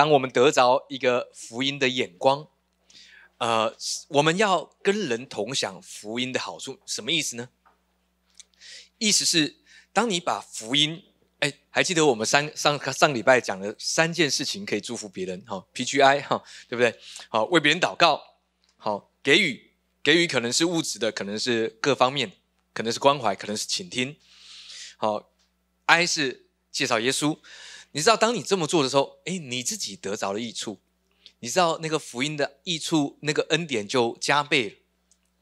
[0.00, 2.48] 当我们得着一个福音的眼光，
[3.36, 3.76] 呃，
[4.08, 7.50] 我们要跟人同享福音的好处，什么意思呢？
[8.96, 9.56] 意思是，
[9.92, 11.04] 当你把福音，
[11.40, 16.98] 哎，还记得我们三上上礼拜讲的三件事情可以祝福别人，哈，PGI 哈，对不对？
[17.28, 18.22] 好，为别人祷告，
[18.78, 19.72] 好，给予，
[20.02, 22.32] 给予可能是物质的，可能是各方面，
[22.72, 24.16] 可能是关怀，可能是倾听，
[24.96, 25.30] 好
[25.84, 27.38] ，I 是介绍耶稣。
[27.92, 30.78] 你知道，当你这么做的时候，哎，你自己得着了益处，
[31.40, 34.76] 你知道那个福音的益处，那个恩典就加倍了。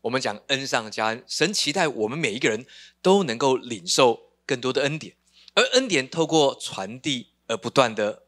[0.02, 2.64] 我们讲恩上加恩，神期待我们每一个人
[3.02, 5.14] 都能够领受更多的恩典，
[5.54, 8.22] 而恩典透过传递而不断的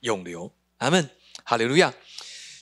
[0.00, 0.52] 涌流。
[0.76, 1.10] 阿门，
[1.42, 1.94] 哈利路亚。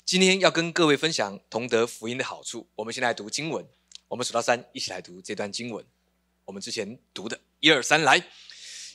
[0.05, 2.69] 今天要跟各位分享同德福音的好处。
[2.77, 3.67] 我们先来读经文，
[4.09, 5.85] 我们数到三，一起来读这段经文。
[6.45, 8.25] 我们之前读的，一二三，来，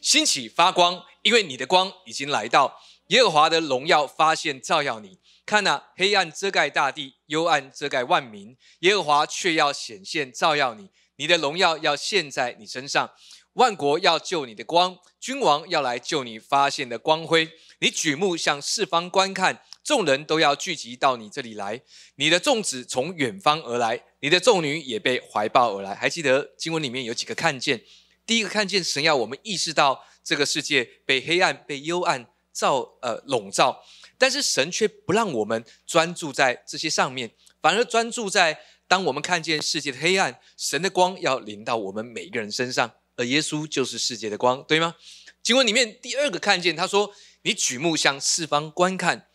[0.02, 5.20] 兴起发光，因为你的光已经来到，耶和华的荣耀发现照耀你。
[5.46, 13.12] 看呐，黑暗遮盖大地，幽暗遮盖万民，耶和华却要显现照耀你，你的荣耀要现，在你身上，
[13.56, 17.50] 万国要救你的光，君王要来救你发现的光辉。
[17.80, 21.82] 你举目向四方观看，众人都要聚集到你这里来。
[22.16, 25.94] 你的众子从远方而来，你的众女也被怀抱而来。
[25.94, 27.84] 还记得经文里面有几个看见？
[28.26, 33.82] 第一个看见，神要我们意识到这个世界被黑暗、被幽暗照呃笼罩。
[34.18, 44.96] 但是神却不让我们专注在这些上面，反而专注在当我们看见世界的黑暗，神的光要临到我们每一个人身上，而耶稣就是世界的光，对吗？
[45.44, 49.30] 经文里面第二个看见，他说：“你举目向四方观看。”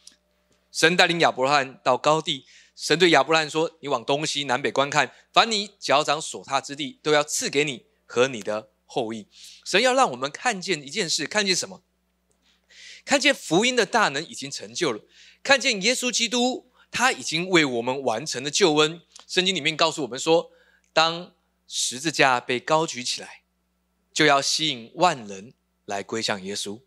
[0.73, 9.27] 神带领亚伯拉罕到高地，神对亚伯拉罕说：“你往东西南北观看，凡你脚掌所踏之地，都要赐给你和你的后裔。”
[9.65, 11.83] 神要让我们看见一件事，看见什么？
[13.05, 15.01] 看见福音的大能已经成就了，
[15.42, 19.01] 看见耶稣基督他已经为我们完成了救恩。
[19.27, 20.53] 圣经里面告诉我们说，
[20.92, 21.35] 当
[21.67, 23.42] 十字架被高举起来，
[24.13, 25.55] 就要吸引万人
[25.86, 26.80] 来归向耶稣。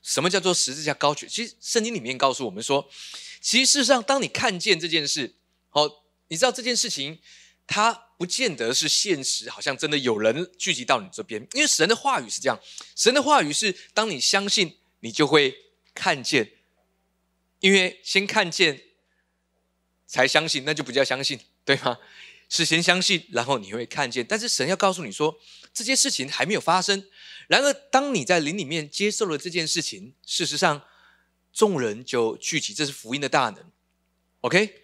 [0.00, 1.28] 什么叫做十字架高举？
[1.28, 2.88] 其实圣经里面告诉我们说，
[3.40, 5.34] 其实事实上，当你看见这件事，
[5.68, 5.86] 好，
[6.28, 7.18] 你知道这件事情，
[7.68, 11.46] 它不见得是现实，好像真的有人聚集到你这边。
[11.52, 12.58] 因为神的话语是这样，
[12.96, 14.74] 神的话语是当你相信。
[15.00, 15.56] 你就会
[15.94, 16.54] 看见，
[17.60, 18.82] 因为先看见
[20.08, 21.98] 才相信，那就不叫相信，对吗？
[22.48, 24.26] 是先相信，然后你会看见。
[24.28, 25.38] 但是神要告诉你说，
[25.72, 27.06] 这件事情还没有发生。
[27.46, 30.82] 然而，当你在灵里面接受了这件事情，事实上，
[31.52, 33.70] 众人就聚集，这是福音的大能。
[34.40, 34.82] OK，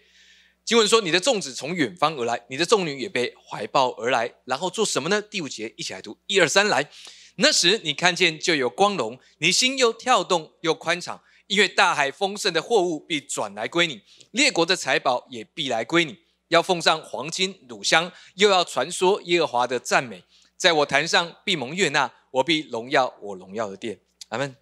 [0.65, 5.21] 经文说，你的众子从远方而来，你的众女也被怀抱而来，然后做什么呢？
[5.21, 6.89] 第五节，一起来读，一二三，来。
[7.35, 16.17] 那时你看见就有光荣，你心又跳动又宽敞，因为大海丰盛的货物必转来归你，列国的财宝也必来归你。
[16.47, 20.23] 要奉上黄金、乳香，又要传说耶和华的赞美，
[20.57, 23.99] 在我坛上必蒙悦纳，我必荣耀我荣耀的殿。
[24.29, 24.55] 阿门。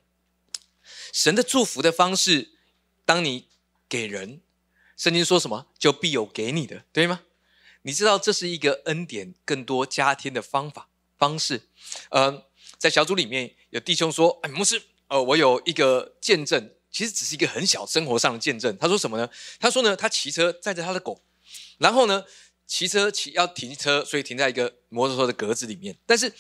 [1.14, 2.50] 神的祝福的方式，
[3.06, 3.48] 当你
[3.88, 4.42] 给人，
[4.98, 7.22] 圣经说什么，就必有给你的，对吗？
[7.84, 11.64] 你知道这是一个恩典更多加添的方法方式，
[12.10, 12.44] 嗯。
[12.80, 18.78] 在小组里面有弟兄说：“哎，牧师，呃，我有一个见证，其实只是一个很小生活上的见证。
[18.78, 19.30] 他说什么呢？
[19.58, 21.24] 他说呢，他骑车载着他的狗，
[21.78, 22.26] 然后呢，
[22.68, 25.98] 骑车骑要停车，所以停在一个摩托车的格子里面。
[26.06, 26.34] 但是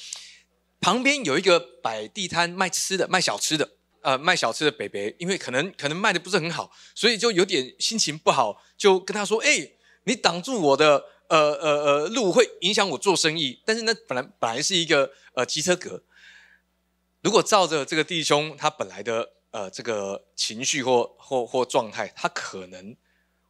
[0.82, 3.72] 旁边有一个摆地摊卖吃的、卖小吃的，
[4.04, 9.72] 呃，卖小吃的北北，因为可能可能卖的不是很好，所以就有点心情不好，就跟他说：，哎，
[10.04, 13.62] 你挡住我的呃呃呃路，会影响我做生意。
[13.66, 16.04] 但是那本来本来是一个呃机车格。”
[17.24, 22.94] 如果照着这个弟兄他本来的呃这个情绪或或或状态，他可能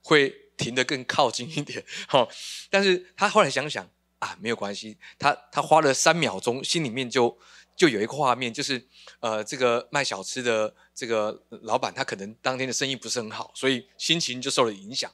[0.04, 2.28] 会停得更靠近一点，哈。
[2.70, 3.90] 但是他后来想想
[4.20, 7.36] 啊，没有关系，他他花了三秒钟，心里面就
[7.76, 8.88] 就有一个画面，就是
[9.20, 15.12] 呃这个卖小吃的这个老板，他可能当天的生意不是很好，所以心情就受了影响，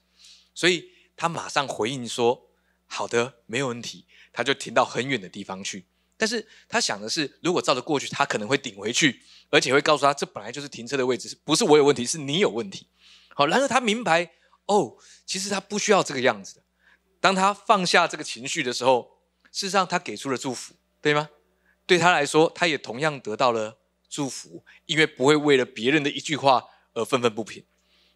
[0.54, 2.50] 所以他马上回应说
[2.86, 5.86] ：“好的，没有问题。”他就停到很远的地方去。
[6.16, 12.88] 但是他想的是，如果照着过去，他可能会顶回去，而且会告诉他，这本来就是停车的位置，不是我有问题，是你有问题。
[13.34, 14.32] 好，然而他明白，
[14.66, 16.62] 哦，其实他不需要这个样子的。
[17.20, 19.20] 当他放下这个情绪的时候，
[19.52, 21.30] 事实上他给出了祝福，对吗？
[21.90, 26.64] 对他来说，他也同样得到了祝福，因为不会为了别人的一句话
[26.94, 27.66] 而愤愤不平。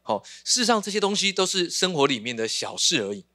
[0.01, 3.25] 好，事实上这些东西都是生活里面的小事而已。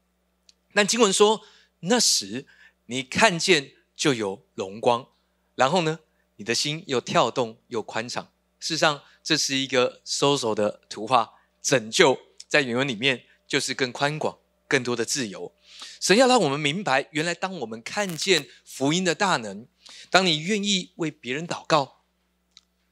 [0.72, 1.42] 但经文说，
[1.80, 2.46] 那时
[2.86, 3.72] 你看见。
[3.98, 5.08] 就有荣光，
[5.56, 5.98] 然后呢，
[6.36, 8.30] 你的心又跳动又宽敞。
[8.60, 14.38] 事实上，这是一个收手的图画，拯救，在原文里面就是更宽广、
[14.68, 15.52] 更多的自由。
[16.00, 19.66] 神要让我们明白，原来当我们看见福音的大能，
[20.10, 22.04] 当你愿意为别人祷告，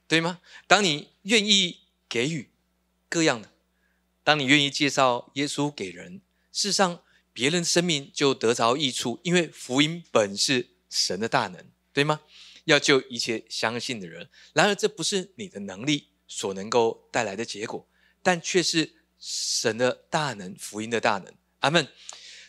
[0.08, 0.40] 对吗？
[0.66, 2.50] 当你愿意给予
[3.08, 3.52] 各样的，
[4.22, 6.20] 当你愿意介绍耶稣给人，
[6.52, 7.02] 事实上
[7.32, 12.20] 别人生命就得着益处，因为福音本是神的大能，对吗？
[12.64, 14.28] 要救一切相信的人。
[14.52, 17.88] 然而这不是你的能力所能够带来的结果，
[18.22, 21.32] 但却是神的大能，福音的大能。
[21.60, 21.86] 阿门。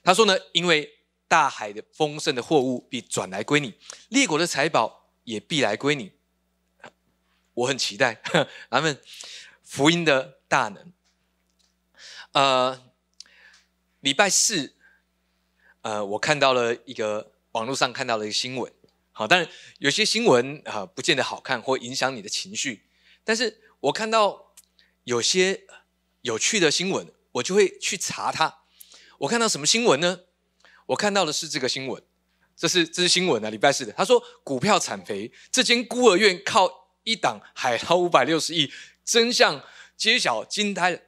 [0.08, 3.74] 他说呢，因为大海的丰盛的货物必转来归你，
[4.08, 6.14] 列国的财宝也必来归你。
[7.54, 8.22] 我很期待，
[8.72, 9.02] 咱们。
[9.64, 10.94] 福音的大能。
[12.32, 12.82] 呃，
[14.00, 14.76] 礼拜四，
[15.82, 18.72] 呃，我看到了一个网络上看到了一个新闻。
[19.12, 19.46] 好，但
[19.80, 22.86] 有些新闻啊，不见得好看或影响你的情绪。
[23.26, 24.54] 但是我看到
[25.04, 25.66] 有些
[26.22, 28.60] 有趣的新闻，我就会去查它。
[29.20, 30.22] 我看到什么新闻呢？
[30.88, 32.02] 我看到的是这个新闻，
[32.56, 33.92] 这是这是新闻啊，礼拜四的。
[33.94, 38.72] 他说股票惨赔，这间孤儿院靠一档海捞五百六十亿，
[39.04, 39.64] 真相
[39.96, 41.00] 揭晓，惊呆了。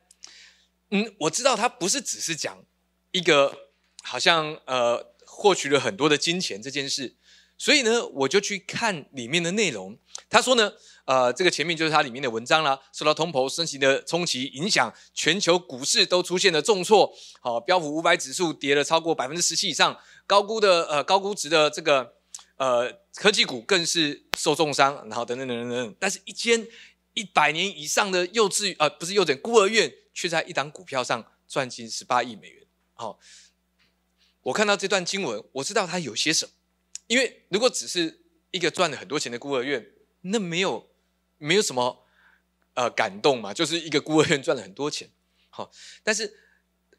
[0.91, 2.63] 嗯，我知道他不是只是讲
[3.11, 3.69] 一个
[4.03, 7.15] 好像呃获取了很多的金钱这件事，
[7.57, 9.97] 所以呢，我就去看里面的内容。
[10.29, 10.73] 他说呢。
[11.09, 12.79] 呃，这个前面就是它里面的文章啦。
[12.93, 17.11] 受到通膨升级的冲击影响，全球股市都出现了重挫。
[17.41, 22.13] 好，标普五百指数跌了超过百分之十七以上，高估的呃高估值的这个
[22.57, 24.97] 呃科技股更是受重伤。
[25.09, 26.67] 然后等等等等等，但是一间
[27.15, 32.67] 一百年以上的幼稚呃不是幼稚孤儿院，却在一档股票上赚进十八亿美元。
[32.93, 33.17] 好，
[34.43, 36.51] 我看到这段经文，我知道它有些什么。
[37.07, 38.21] 因为如果只是
[38.51, 39.83] 一个赚了很多钱的孤儿院，
[40.21, 40.87] 那没有。
[41.39, 42.05] 没有什么
[42.75, 45.09] 呃感动嘛，就是一个孤儿院赚了很多钱，
[45.49, 45.71] 好，
[46.03, 46.37] 但是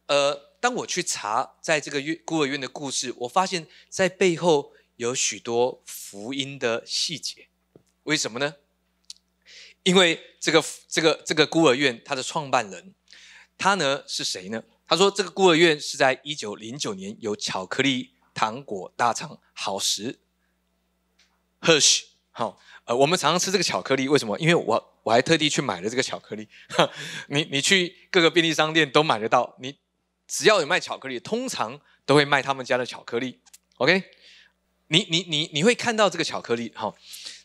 [0.07, 7.47] 呃，当我去查在这个院孤儿院的故事，我发现在背后有许多福音的细节。
[8.03, 8.57] 为什么呢？
[9.85, 12.95] 因为这个这个这个孤儿院它的创办人，
[13.57, 14.65] 他呢是谁呢？
[14.87, 20.19] 他说这个孤儿院是在一九零九年由巧克力糖果大厂好时
[21.61, 22.59] Hersh 好。
[22.85, 24.37] 呃，我们常常吃这个巧克力，为什么？
[24.41, 26.49] 因为我我还特地去买了这个巧克力。
[27.29, 29.79] 你你去各个便利商店都买得到，你
[30.27, 33.39] 只要有卖巧克力，通常都会卖他们家的巧克力。
[33.77, 34.03] OK，
[34.89, 36.73] 你你你你会看到这个巧克力。
[36.75, 36.93] 哈，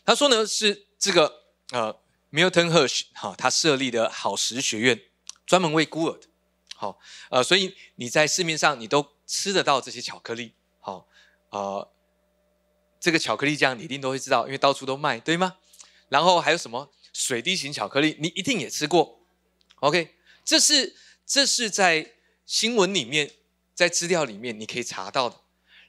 [0.04, 1.96] 他说呢是这个呃
[2.32, 5.00] Milton Hersch 哈，他设立的好食学院，
[5.46, 6.26] 专门为孤儿的。
[6.74, 6.98] 好，
[7.30, 10.54] 呃，所以你在市面上你都吃得到这些巧克力。
[10.80, 11.06] 好，
[11.50, 11.88] 呃。
[13.06, 15.58] 这个巧克力酱你一定都会知道，因为到处都卖，对吗？
[16.08, 19.24] 然后还有什么水滴型巧克力，你一定也吃过。
[19.76, 22.14] OK，这是这是在
[22.46, 23.30] 新闻里面，
[23.76, 25.40] 在资料里面你可以查到的。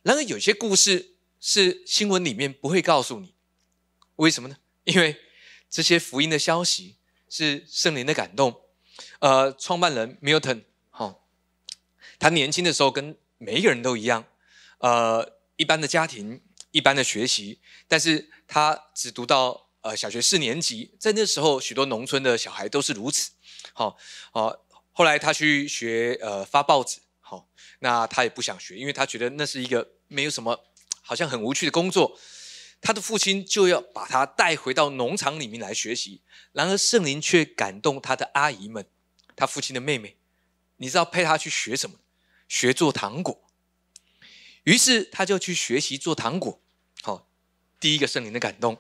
[0.04, 3.34] 然而有些故事是新闻里面不会告诉你，
[4.18, 4.58] 为什么呢？
[4.84, 5.20] 因为
[5.72, 6.98] 这些福音的消息
[7.28, 8.62] 是圣灵的感动。
[9.18, 11.26] 呃，创办人 Milton，好，
[12.20, 14.24] 他年轻的时候跟每一个人都一样，
[14.78, 16.44] 呃，一般的家庭。
[16.78, 23.32] 一般的学习，但是他只读到呃小学四年级，在那时候，许多农村的小孩都是如此。
[23.74, 23.98] 好，
[24.32, 24.56] 好，
[24.94, 30.68] 后来他去学呃发报纸，好，那他也不想学，因为他觉得那是一个没有什么，
[31.02, 32.20] 好像很无趣的工作。
[32.80, 38.86] 他的父亲就要把他带回到农场里面来学习，然而圣灵却感动他的阿姨们，
[39.36, 40.18] 他父亲的妹妹，
[40.76, 41.98] 你知道配他去学什么？
[42.48, 43.44] 学做糖果。
[44.64, 46.62] 于是他就去学习做糖果。
[47.02, 47.28] 好
[47.80, 48.78] 第一个圣灵的感动，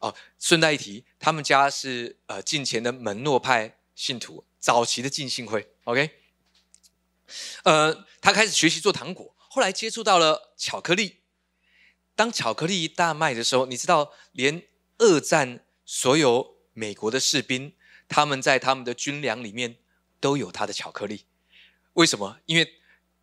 [0.00, 6.10] 哦，顺带一提，他们家是呃近前的门诺派信徒，早期的进信会，OK，
[7.64, 11.18] 呃，他开始学习做糖果，后来接触到了巧克力。
[12.14, 17.74] 当巧克力大卖的时候，你知道，连二战所有美国的士兵，
[18.06, 19.76] 他们在他们的军粮里面
[20.20, 21.24] 都有他的巧克力。
[21.94, 22.38] 为什么？
[22.44, 22.74] 因为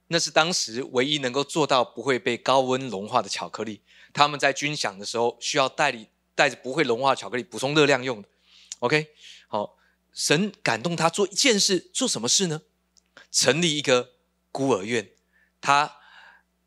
[0.07, 3.81] 那是当时唯一能够做到不会被高温融化的巧克力。
[4.13, 8.27] 他们在军饷的时候需要带里带着不会融化巧克力补充热量用的。
[8.79, 9.07] OK，
[9.47, 9.77] 好，
[10.13, 12.61] 神感动他做一件事，做什么事呢？
[13.31, 14.13] 成立一个
[14.51, 15.11] 孤儿院。
[15.61, 15.97] 他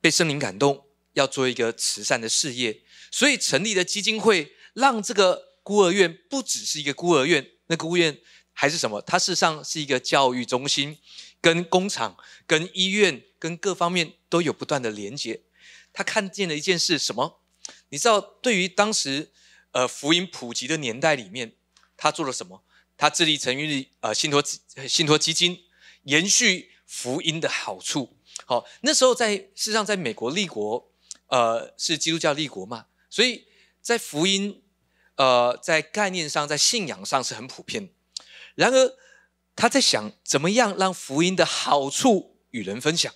[0.00, 0.84] 被圣灵感动，
[1.14, 8.18] 要做一个慈善的事业，所以成立的基金会，让这个孤儿院不只是一个孤儿院，那孤儿院
[8.52, 9.00] 还是什么？
[9.00, 10.98] 它事实上是一个教育中心，
[11.40, 15.40] 跟工厂、跟医院、跟各方面都有不断的连接。
[15.92, 17.40] 他看见了一件事，什么？
[17.90, 19.30] 你知道，对于当时，
[19.72, 21.54] 呃，福音普及的年代里面，
[21.96, 22.64] 他做了什么？
[22.96, 24.42] 他致力成立呃信托
[24.88, 25.64] 信托基金，
[26.04, 28.16] 延续福音的好处。
[28.46, 30.92] 好，那时候在事实上，在美国立国，
[31.26, 33.46] 呃，是基督教立国嘛，所以
[33.80, 34.62] 在福音，
[35.16, 37.90] 呃，在概念上，在信仰上是很普遍。
[38.54, 38.96] 然而，
[39.56, 43.12] 他在想怎么样让福音的好处与人分享，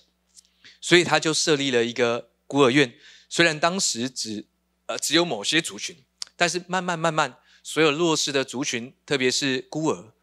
[0.81, 2.97] 所以他就设立了一个孤儿院。
[3.29, 4.47] 虽然当时只
[4.87, 6.03] 呃只有某些族群，
[6.35, 10.13] 但是慢慢慢慢，所有弱势的族群，特别是孤儿，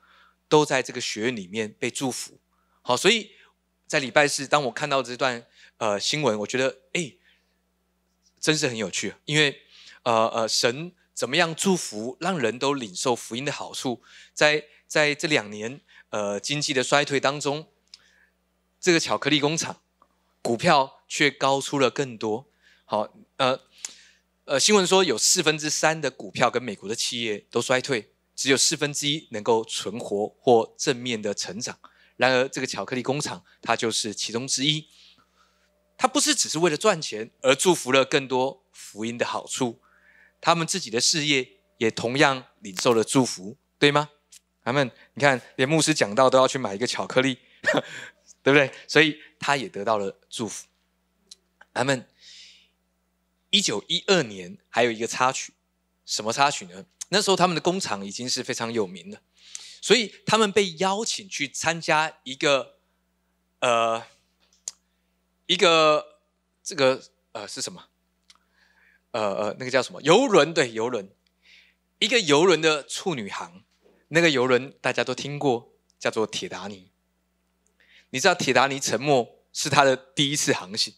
[0.48, 2.40] 都在这个学院里面被祝福。
[2.82, 3.30] 好，所以。
[3.86, 7.12] 在礼拜四，当我看到这段呃新闻，我觉得哎，
[8.40, 9.14] 真是很有趣。
[9.26, 9.60] 因为
[10.04, 14.02] 呃呃，神怎么样祝福，让人都领受福音的好处？
[14.32, 17.68] 在在这两年呃经济的衰退当中，
[18.80, 19.82] 这个巧克力工厂
[20.44, 22.46] 股票却高出了更多。
[22.84, 23.08] 好，
[23.38, 23.58] 呃
[24.44, 31.78] 呃，新闻说有四分之三的股票跟美国的企业都衰退，只有四分之一能够存活或正面的成长。
[32.18, 34.86] 然而，这个巧克力工厂，它就是其中之一。
[35.96, 39.80] 它不是只是为了赚钱，而祝福了更多福音的好处。
[40.42, 44.10] 他们自己的事业也同样领受了祝福，对吗？
[44.62, 47.38] 他们，你看，连牧师讲到都要去买一个巧克力，
[48.42, 48.70] 对不对？
[48.86, 50.66] 所以他也得到了祝福。
[51.74, 52.08] 他们，
[53.50, 55.52] 一九一二年还有一个插曲，
[56.06, 56.86] 什么插曲呢？
[57.10, 59.20] 那时候他们的工厂已经是非常有名了。
[59.82, 62.78] 所以他们被邀请去参加一个，
[63.58, 64.06] 呃，
[65.44, 66.20] 一个
[66.62, 67.90] 这个呃是什么？
[69.10, 70.54] 呃呃，那个叫什么游轮？
[70.54, 71.10] 对，游轮，
[71.98, 73.62] 一个游轮的处女航。
[74.08, 76.90] 那个游轮大家都听过，叫做铁达尼。
[78.08, 80.92] 你知道铁达尼沉没是他的第一次航行。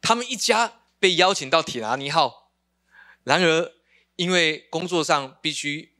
[0.00, 2.52] 他们一家被邀请到铁达尼号，
[3.24, 3.72] 然而
[4.14, 5.90] 因为工作上必须。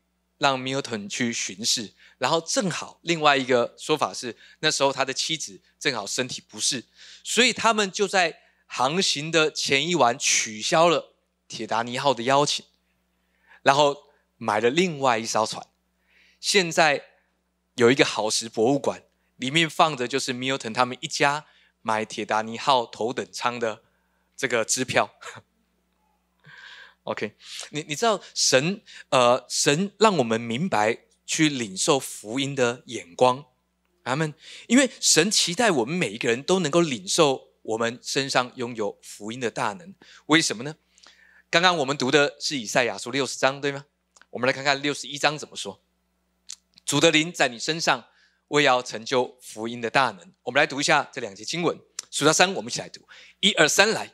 [0.41, 6.87] 让 Milton 去巡视，然后正好另外一个说法是，那时候他的妻子正好身体不适，
[7.23, 11.15] 所以他们就在航行的前一晚取消了
[11.47, 12.65] 铁达尼号的邀请，
[13.61, 14.05] 然后
[14.39, 15.67] 买了另外一艘船。
[16.41, 17.05] 现在
[17.75, 19.03] 有一个好时博物馆，
[19.41, 21.47] 里面放的就是 Milton 他们一家
[21.81, 23.83] 买铁达尼号头等舱的
[24.37, 25.15] 这个支票。
[27.05, 27.35] OK，
[27.71, 33.47] 你你知道神呃神让我们明白去领受福音的眼光，
[34.03, 34.35] 阿门。
[34.69, 39.95] 因为神期待我们每一个人都能够领受我们身上拥有福音的大能。
[40.27, 40.77] 为什么呢？
[41.49, 43.87] 刚刚我们读的是以赛亚书六十章，对吗？
[44.29, 45.83] 我们来看看六十一章怎么说。
[46.85, 48.09] 主的灵在你身上，
[48.51, 50.33] 为要成就福音的大能。
[50.45, 51.77] 我们来读一下这两节经文，
[52.13, 53.01] 数到三，我们一起来读。
[53.41, 54.13] 一二三，来。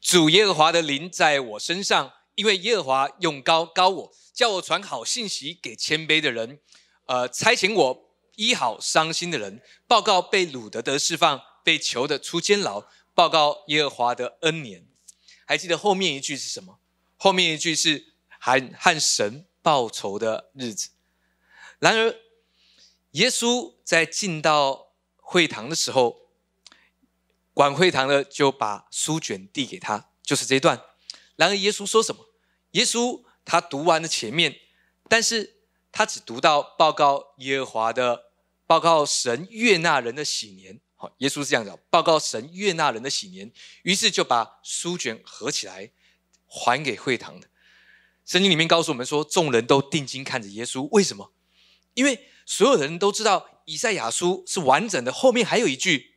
[0.00, 2.14] 主耶和华的灵在我身上。
[2.38, 6.60] 因为耶和华用高高我，叫我传好信息给谦卑的人，
[7.06, 14.86] 呃，差遣我医好伤心的人，报告被掳的得释放，被囚的出监牢，报告耶和华的恩年。
[15.46, 16.78] 还记得后面一句是什么？
[17.16, 20.90] 后面一句是和和神报仇的日子。
[21.80, 22.14] 然而，
[23.12, 26.28] 耶稣在进到会堂的时候，
[27.54, 30.82] 管会堂的就把书卷递给他，就是这一段。
[31.36, 32.28] 然而，耶稣说什么？
[32.72, 34.60] 耶稣他读完了前面，
[35.08, 38.26] 但是他只读到报告耶和华的
[38.66, 40.80] 报告神悦纳人的喜年。
[40.94, 43.50] 好，耶稣是这样讲：报告神悦纳人的喜年。
[43.84, 45.92] 于是就把书卷合起来
[46.46, 47.48] 还给会堂的。
[48.26, 50.88] 圣经里面告诉我们说，众人都定睛看着耶稣。
[50.90, 51.32] 为什么？
[51.94, 56.14] 因为所有的人都知道以赛亚书是完整的，后面还有一句，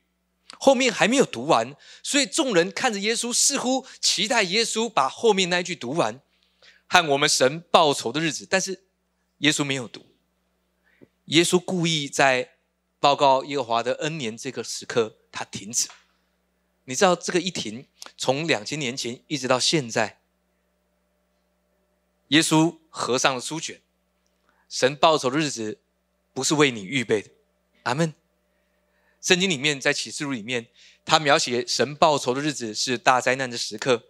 [0.57, 6.21] 后面还没有读完，所以众人看着耶稣，似乎期待耶稣把后面那一句读完。
[6.87, 8.85] 和我们神报仇的日子，但是
[9.39, 10.05] 耶稣没有读。
[11.25, 12.51] 耶稣故意在
[13.01, 15.89] 报告耶和华的恩年这个时刻，他停止。
[16.85, 20.21] 你知道这个一停，从两千年前一直到现在，
[22.29, 23.81] 耶稣合上了书卷。
[24.69, 25.80] 神报仇的日子
[26.33, 27.29] 不是为你预备的，
[27.83, 28.13] 阿门。
[29.21, 30.67] 圣经里面在启示录里面，
[31.05, 34.03] 他描写神报仇的日子是大灾难的时刻，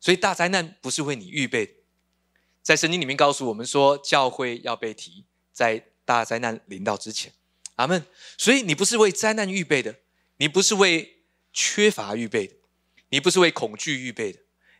[0.00, 1.72] 所以大灾难不是为你预备的。
[2.62, 7.32] 在圣经里面告诉我们说，教会要被提在大灾难临到之前，
[7.76, 8.06] 阿门。
[8.38, 9.96] 所以你不是为灾难预备的，
[10.38, 11.18] 你不是为
[11.52, 12.54] 缺乏预备的，
[13.10, 14.38] 你不是为恐惧预备的，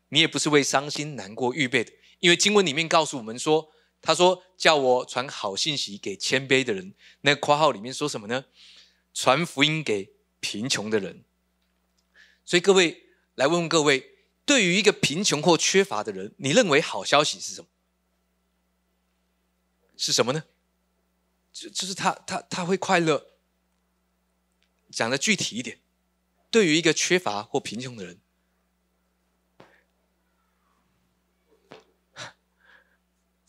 [0.08, 1.92] 你也不是为伤心难过预备的。
[2.20, 3.70] 因为经文里面告诉我们说，
[4.04, 6.92] 他说叫我传好信息给谦卑的人。
[7.22, 8.44] 那括号里面说什么呢？
[9.14, 11.24] 传福音给贫穷的人。
[12.44, 17.68] 所以各位来问问各位，对于一个贫穷或缺乏的人，你认为好消息是什么？
[19.96, 20.44] 是什么呢？
[21.50, 23.30] 就就是他他他会快乐。
[24.90, 25.80] 讲的具体一点，
[26.50, 28.20] 对于一个缺乏或贫穷的人，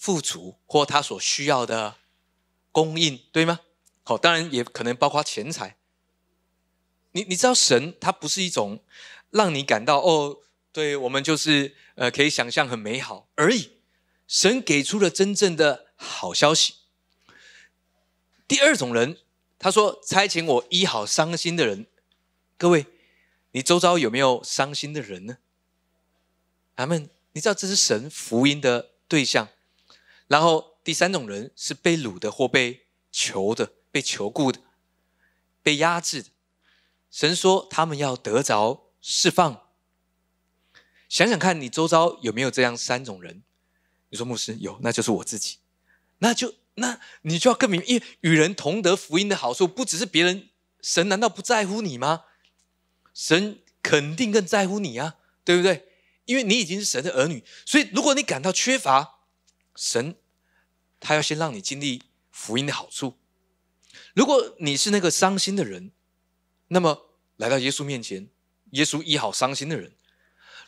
[0.05, 1.95] 富足或他所需要的
[2.71, 3.61] 供应，对吗？
[4.03, 5.77] 好，当然也可能包括钱财。
[7.13, 8.83] 你你知道，神他不是一种
[9.31, 10.37] 让你感到哦，
[10.71, 13.79] 对我们就是呃可以想象很美好而已。
[14.27, 16.75] 神给出了真正的好消息。
[18.47, 19.17] 第二种人。
[19.57, 21.87] 他说：“差遣我医好伤心的人。”
[22.55, 22.85] 各位，
[23.53, 25.37] 你周遭有没有伤心的人呢？
[26.75, 29.47] 他们，你知道这是神福音的对象。
[30.27, 34.59] 然后第三种人是被掳的或被囚的、被囚雇的、
[35.61, 36.29] 被压制的。
[37.09, 39.61] 神说他们要得着释放。
[41.07, 43.43] 想想看你周遭有没有这样三种人？
[44.09, 45.57] 你说牧师有，那就是我自己，
[46.19, 46.55] 那就。
[46.77, 50.49] 那你就要更明，因为与人同得福音的好处，不只是别人，
[50.81, 52.25] 神难道不在乎你吗？
[53.13, 55.15] 神肯定更在乎你啊，
[55.45, 55.87] 对不对？
[56.25, 59.14] 因为你已经是神的儿女，所以如果你感到缺乏，
[59.75, 60.15] 神
[60.99, 63.17] 他要先让你经历福音的好处。
[64.13, 65.91] 如果你是那个伤心的人，
[66.69, 68.29] 那么来到耶稣面前，
[68.71, 69.93] 耶稣医好伤心的人。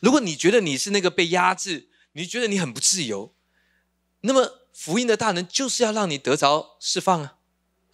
[0.00, 3.34] 如果你觉得你是那个被压制，你觉得你很不自由，
[4.20, 4.56] 那么。
[4.78, 7.38] 福音的大能就是要让你得着释放啊！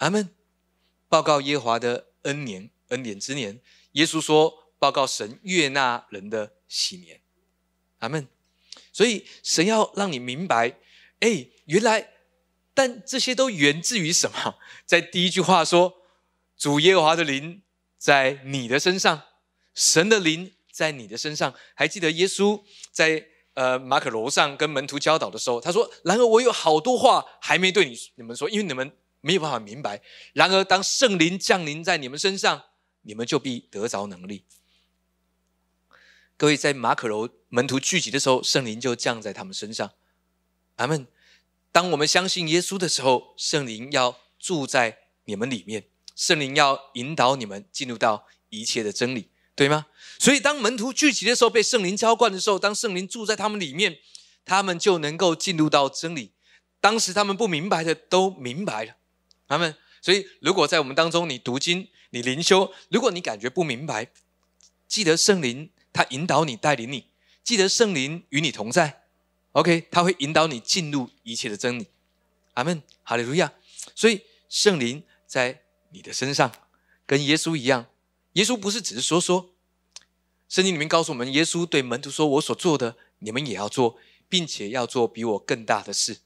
[0.01, 0.29] 阿门。
[1.09, 3.59] 报告耶和华的恩年，恩典之年。
[3.93, 7.23] 耶稣说：“报告神悦纳人的喜年。”
[8.01, 8.29] 阿门。
[8.93, 10.79] 所以神要让你明白，
[11.25, 12.11] 哎，原来，
[12.75, 14.57] 但这些都源自于什么？
[14.85, 15.95] 在第一句话说
[16.57, 17.63] ：“主耶和华的灵
[17.97, 19.23] 在你的身上，
[19.75, 22.63] 神的灵在你的身上。”还记得耶稣
[22.93, 23.29] 在？
[23.55, 30.03] 呃，马可楼上跟门徒教导的时候，他说：“然而我有好多话还没对你你们说，因为你们没有办法明白。
[30.33, 32.65] 然而当圣灵降临在你们身上，
[33.03, 34.45] 你们就必得着能力。”
[36.37, 39.93] 各位在马可楼门徒聚集的时候，圣灵就降在他们身上。
[40.77, 41.07] 阿门。
[41.73, 45.85] 当我们相信耶稣的时候，圣灵要住在你们里面，
[46.15, 49.31] 圣灵要引导你们进入到一切的真理。
[49.57, 49.87] 对吗？
[50.19, 53.99] 所以当门徒聚集的时候，被圣灵浇灌的时候，当圣灵住在他们里面，
[54.45, 56.33] 他们就能够进入到真理。
[56.81, 58.97] 当时他们不明白的都明白了。
[59.47, 64.11] 他们，所以如果在我们当中，你读经、你灵修，如果你感觉不明白，
[64.89, 67.07] 记得圣灵他引导你、带领你，
[67.45, 69.04] 记得圣灵与你同在。
[69.55, 71.87] OK，他会引导你进入一切的真理。
[72.55, 73.53] 阿门，哈利路亚。
[73.95, 76.53] 所以圣灵在你的身上，
[77.07, 77.87] 跟耶稣一样。
[78.33, 79.51] 耶稣不是只是说说，
[80.49, 83.97] 圣经里面告诉我们，耶稣对门徒说：“我所做的，你们也要做，
[84.29, 86.19] 并且要做比我更大的事。”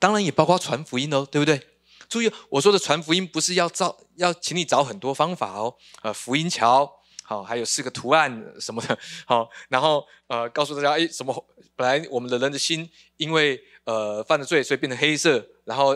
[0.00, 1.68] 当然也包括传福音哦，对不对？
[2.08, 11.46] 注意，我说的传福音不是要找要请你找很多方法哦，呃，福音桥好，还有四个图案什么的，好，然后呃，告诉大家，哎，什么？
[11.74, 15.88] 本来我们的人的心因为呃犯了罪，所以变成黑色，然后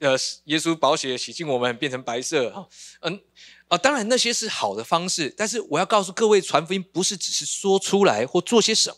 [0.00, 2.68] 呃，耶稣宝血洗净我们，变成白色，哈，
[3.02, 3.22] 嗯。
[3.68, 8.96] 啊，当然那些是好的方式，但是我要告诉各位，传福音不是只是说出来或做些什么。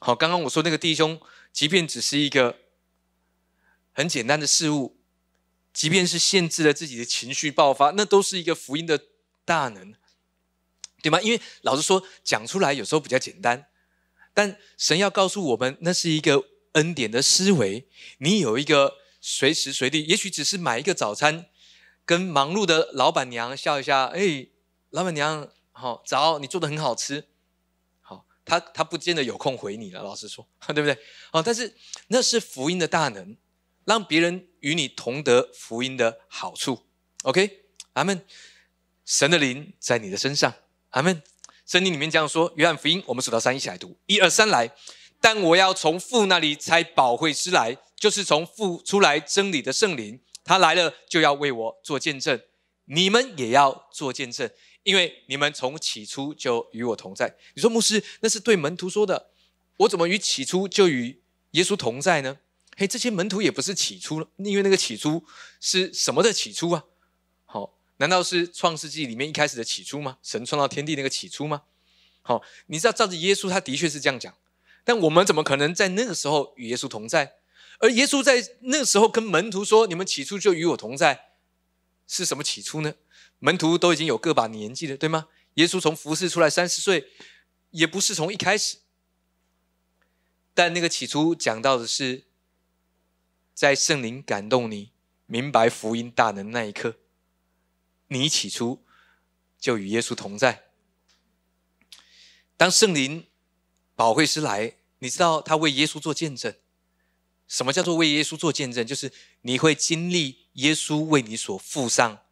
[0.00, 1.20] 好，刚刚我说那个弟兄，
[1.52, 2.56] 即便只是一个
[3.92, 4.96] 很简单的事物，
[5.72, 9.00] 即便是限制了自己的情绪爆发，那都是一个福音的
[9.44, 9.94] 大能，
[11.04, 11.20] 对吗？
[11.20, 13.66] 因为老实说，讲出来有时候比较简单，
[14.32, 17.86] 但神要告诉我们，那是一个恩典的思维。
[18.18, 21.46] 你有一个随时随地，也许只是买一个早餐。
[22.06, 24.48] 跟忙碌的老板娘笑一下，哎，
[24.90, 27.28] 老板娘好早，你做的很好吃，
[28.00, 30.98] 好，他他不见得有空回你了，老实说，对不对？
[31.32, 31.74] 哦，但是
[32.08, 33.36] 那是福音的大能，
[33.84, 36.86] 让别人与你同得福音的好处。
[37.22, 38.24] OK，阿门。
[39.06, 40.54] 神的灵在你的身上，
[40.94, 41.22] 阿门。
[41.66, 44.70] 圣经里面这样说，约翰福音，我们数到三一起来读，一二三来。
[45.20, 50.20] 但我要从父那里猜宝会师来，就是从父出来真理的圣灵。
[50.44, 52.40] 他来了就要为我做见证，
[52.84, 54.48] 你们也要做见证，
[54.84, 57.34] 因为你们从起初就与我同在。
[57.54, 59.30] 你说牧师，那是对门徒说的，
[59.78, 62.38] 我怎么与起初就与耶稣同在呢？
[62.76, 65.24] 嘿，这些门徒也不是起初了，因为那个起初
[65.60, 66.84] 是什么的起初啊？
[67.98, 70.18] 难道是创世纪里面一开始的起初吗？
[70.22, 71.62] 神创造天地那个起初吗？
[72.22, 74.34] 好，你知道照着耶稣，他的确是这样讲，
[74.82, 77.34] 但我们怎么可能在那个时候与耶稣同在？
[77.80, 81.32] 而耶稣在那个时候跟门徒说：“你们起初就与我同在，
[82.06, 82.94] 是什么起初呢？
[83.40, 85.28] 门徒都已经有个把年纪了，对吗？
[85.54, 87.10] 耶稣从服侍出来三十岁，
[87.70, 88.78] 也不是从一开始。
[90.54, 92.24] 但那个起初讲到的是
[93.52, 94.92] 在圣灵感动你
[95.26, 96.96] 明白福音大能那一刻，
[98.08, 98.84] 你起初
[99.58, 100.64] 就与耶稣同在。
[102.56, 103.26] 当圣灵
[103.96, 106.54] 宝会师来，你知道他为耶稣做见证。
[107.46, 108.86] 什么叫做为耶稣做见证？
[108.86, 109.12] 就是
[109.42, 112.24] 你会经历耶稣为你所付上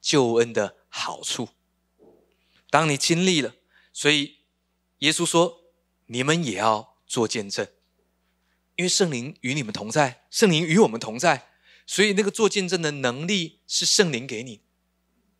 [0.00, 1.50] 救恩的好处。
[2.70, 3.54] 当你经历了，
[3.92, 4.38] 所以
[4.98, 5.62] 耶稣说
[6.06, 7.66] ：“你们也要做见证，
[8.74, 11.50] 因为圣灵与你们同在，圣灵与我们同在，
[11.86, 14.62] 所以那个做见证的能力是圣灵给你。”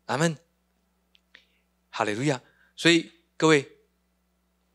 [0.07, 0.37] 阿门。
[1.89, 2.41] 哈利路亚。
[2.75, 3.77] 所以各位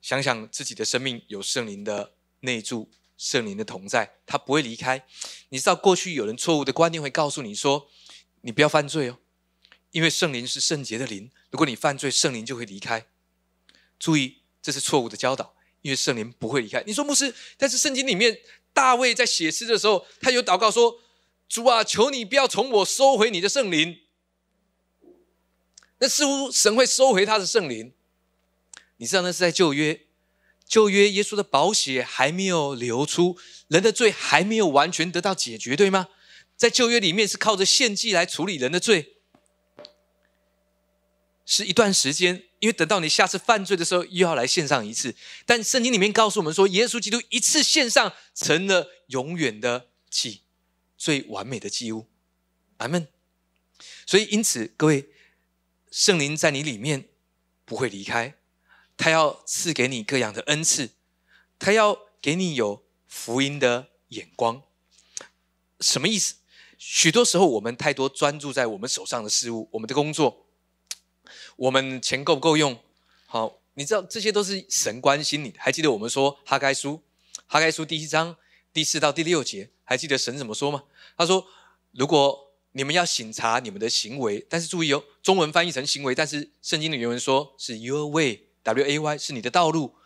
[0.00, 2.90] 想想自己的生命有圣灵的内住。
[3.18, 5.06] 圣灵的同在，他不会离开。
[5.50, 7.88] 你知道过去有人错误的观念会告诉你说
[8.42, 9.18] ：“你不要犯罪哦，
[9.92, 11.30] 因为圣灵是圣洁的灵。
[11.50, 13.06] 如果你犯罪，圣灵就会离开。”
[14.00, 16.82] 注意，这是错误的教导，因为圣灵不会离开。
[16.84, 18.40] 你说牧师，但是圣经里面
[18.72, 21.00] 大卫在写诗的时候，他有祷告说
[21.48, 24.00] ：“主啊，求你不要从我收回你的圣灵。”
[26.02, 27.92] 那似乎神会收回他的圣灵。
[28.96, 30.00] 你知道那是在旧约。
[30.66, 33.38] 旧约耶稣的宝血还没有流出，
[33.68, 36.08] 人的罪还没有完全得到解决，对吗？
[36.56, 39.18] 在旧约里面是靠着献祭来处理人的罪，
[41.46, 45.14] 是一段时间，因为等到你下次犯罪的时候又要来献上一次。
[45.46, 50.40] 但圣经里面告诉我们说，耶稣基督一次献上成了永远的祭，
[50.96, 52.08] 最完美的祭物。
[52.78, 53.06] 阿门。
[54.06, 55.08] 所以因此，各位
[55.92, 57.10] 圣灵在你里面
[57.66, 58.34] 不会离开。
[58.96, 60.90] 他要赐给你各样的恩赐，
[61.58, 64.62] 他要给你有福音的眼光，
[65.80, 66.36] 什么意思？
[66.78, 70.46] 许多时候我们太多专注在我们手上的事物，我们的工作，
[71.56, 72.78] 我们钱够不够用？
[73.26, 75.54] 好，你知道这些都是神关心你。
[75.58, 77.02] 还记得我们说哈该书，
[77.46, 78.36] 哈该书第一章
[78.72, 80.84] 第四到第六节，还记得神怎么说吗？
[81.16, 81.46] 他说
[81.92, 89.96] ：“如果你们要审查你们的行为，但是注意哦，中文翻译成行为，但是圣经的原文说是 your way。” W A Y 是你的道路，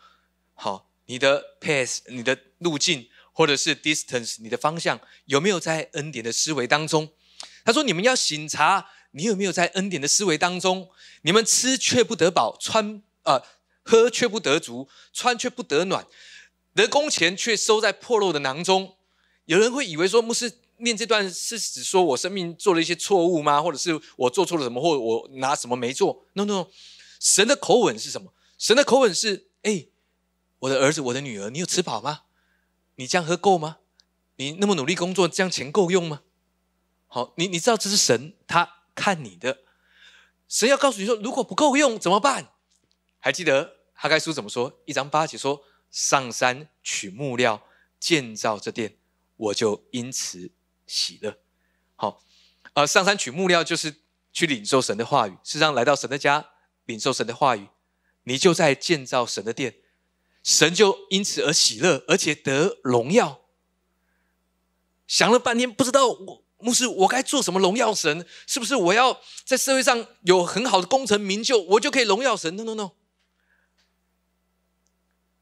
[0.55, 7.09] 好，你的 path，你的路径，或者是 distance，你的方向有没有在恩典的思维当中？
[7.63, 10.89] 他说：“你们要审查，你有没有在恩典的思维当中？
[11.21, 13.43] 你们吃却不得饱，穿啊
[13.83, 16.07] 喝却不得足，穿却不得暖，
[16.73, 18.97] 得工钱却收在破漏的囊中。”
[19.45, 23.61] 有人会以为说，牧师念这段是指说我生命做了一些错误吗？
[23.61, 26.67] 或者是我做错了什么，或我拿什么没做？No No，
[27.19, 28.33] 神的口吻是什么？
[28.57, 29.87] 神的口吻是：哎，
[30.59, 32.21] 我的儿子，我的女儿，你有吃饱吗？
[32.95, 33.77] 你这样喝够吗？
[34.37, 36.21] 你那么努力工作，这样钱够用吗？
[37.07, 39.59] 好，你你知道这是神他看你的，
[40.47, 42.53] 神要告诉你说，如果不够用怎么办？
[43.19, 44.81] 还记得哈该书怎么说？
[44.85, 47.63] 一章八节说：上山取木料
[47.99, 48.97] 建造这殿，
[49.37, 50.51] 我就因此
[50.87, 51.37] 喜乐。
[51.95, 52.23] 好，
[52.73, 53.93] 呃，上山取木料就是
[54.33, 56.49] 去领受神的话语，事实上来到神的家
[56.85, 57.67] 领受神的话语。
[58.23, 59.75] 你就在建造神的殿，
[60.43, 63.41] 神就因此而喜乐，而且得荣耀。
[65.07, 68.27] 想了半天，不知道我牧师，我该做什么荣耀神？
[68.45, 72.91] 是不是我要在社会上有很好的功成名就，我就可以荣耀神？No No No。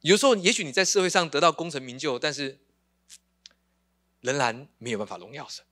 [0.01, 2.60] 有时候，也许你在社会上得到功成名就，但是
[4.25, 5.63] 仍然没有办法荣耀神，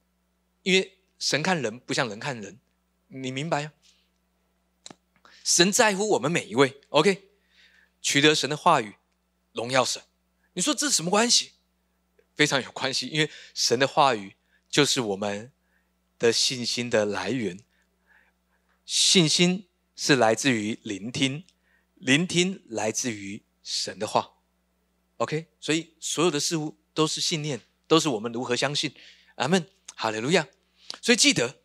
[0.62, 2.60] 因为神看人不像人看人，
[3.08, 3.74] 你明白吗？
[5.44, 7.30] 神在乎我们每一位，OK，
[8.00, 8.94] 取得神的话语，
[9.54, 10.04] 荣耀神。
[10.54, 11.54] 你说这是什么关系？
[12.36, 14.36] 非常有关系，因为神的话语
[14.70, 15.52] 就是我们
[16.20, 17.60] 的信心的来源。
[18.86, 21.44] 信心是来自于聆听，
[21.96, 24.36] 聆听来自于神的话。
[25.18, 28.94] OK，所以所有的事物都是信念，都是我们如何相信。
[29.36, 30.48] 阿门，哈利路亚。
[31.02, 31.58] 所以记得，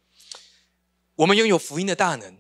[1.17, 2.39] 我们拥有福音的大能。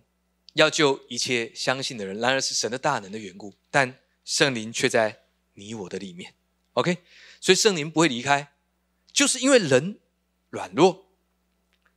[0.54, 5.22] 要救一切相信的人，然而是神的大能的缘故，但圣灵却在
[5.54, 6.34] 你我的里面。
[6.72, 6.98] OK，
[7.40, 8.54] 所以圣灵不会离开，
[9.12, 10.00] 就是因为人
[10.50, 11.12] 软弱，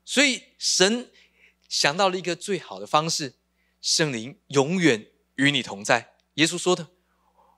[0.05, 1.09] 所以神
[1.67, 3.33] 想到了一个最好的方式：
[3.81, 6.13] 圣灵永远与你同在。
[6.35, 6.89] 耶稣说的：“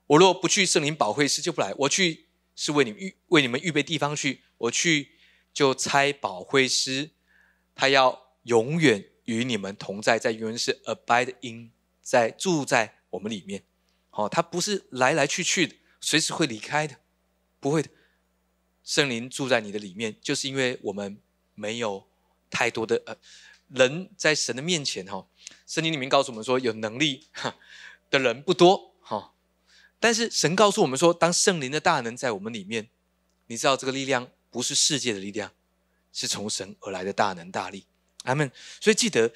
[0.06, 2.23] 我若不去，圣灵保惠师就不来；我去，
[2.56, 4.42] 是为你预为你们预备地方去。
[4.58, 5.10] 我去，
[5.52, 7.10] 就差保惠师，
[7.74, 11.70] 他要永远。”与你们同在，在原文是 abide in，
[12.02, 13.62] 在住在我们里面。
[14.10, 16.96] 好，他不是来来去去的，随时会离开的，
[17.58, 17.88] 不会的。
[18.82, 21.18] 圣灵住在你的里面，就是因为我们
[21.54, 22.06] 没有
[22.50, 23.16] 太多的呃
[23.68, 25.26] 人在神的面前哈。
[25.66, 27.56] 圣经里面告诉我们说，有能力哈
[28.10, 28.93] 的人不多。
[30.04, 32.90] 但是神告诉我们说，当圣灵的大能在我们里面，
[33.46, 35.50] 你知道这个力量不是世界的力量，
[36.12, 37.86] 是从神而来的大能大力。
[38.24, 38.52] 阿门。
[38.82, 39.32] 所以记得，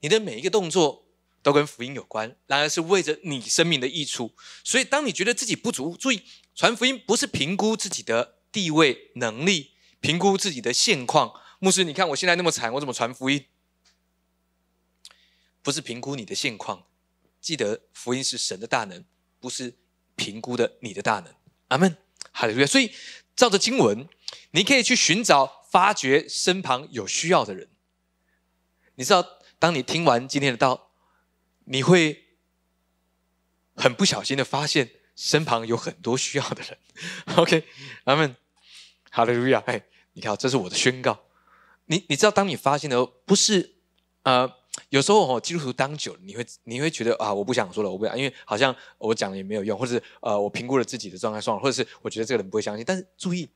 [0.00, 1.04] 你的每一个动作
[1.42, 4.34] 都跟福音有关，然而是为着你生命的益处。
[4.64, 6.22] 所以，当你觉得自己不足，注意
[6.54, 11.38] 传福音不是评估自己的地位、能力，评估自己的现况。
[11.58, 13.44] 牧师，你看我现在那么惨，我怎么传福音？
[15.60, 16.86] 不是评估你的现况。
[17.38, 19.04] 记得，福音是神的大能，
[19.38, 19.76] 不是
[20.16, 21.32] 评估的你的大能。
[21.68, 21.96] 阿门。
[22.32, 22.92] 好的，所以
[23.36, 24.08] 照着经文，
[24.50, 27.68] 你可以去寻找、发掘身旁有需要的人。
[28.96, 29.24] 你知道，
[29.58, 30.90] 当你听完今天的道，
[31.66, 32.24] 你会
[33.74, 36.78] 很不小心的发现身旁有很多需要的人。
[37.36, 37.64] OK，
[38.04, 38.34] 阿门。
[39.10, 39.62] 哈利路亚。
[39.66, 41.26] 哎，你看，这是我的宣告。
[41.86, 43.76] 你你知道，当你发现的不是
[44.24, 44.52] 呃。
[44.90, 52.84] 有时候哦，基督徒当久了，你会你会觉得啊，我不想说了，我不想，因为好像我讲了也没有用，或者是呃，我评估了自己的状态算了，或者是我觉得这个人不会相信。
[52.86, 53.48] 但是注意，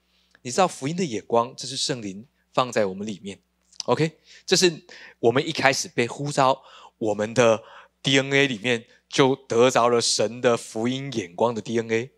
[0.42, 3.38] 你知道福音的眼光，这是圣灵放在我们里面
[3.84, 4.18] ，OK？
[4.44, 4.84] 这是
[5.20, 6.62] 我们一开始被呼召，
[6.98, 7.62] 我们的
[8.02, 12.10] DNA 里面就得着了神的福音眼光的 DNA，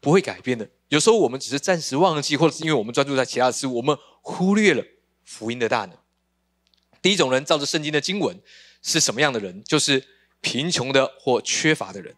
[0.00, 0.70] 不会改变的。
[0.88, 4.84] 有时候我们只是暂时忘记，或者是因为我们专注在其他的事，我们忽略了
[5.24, 5.98] 福音的大能。
[7.02, 8.40] 第一种人照着圣经的经文
[8.80, 9.62] 是什么样的人？
[9.64, 10.06] 就是
[10.40, 12.14] 贫穷的或缺乏的人。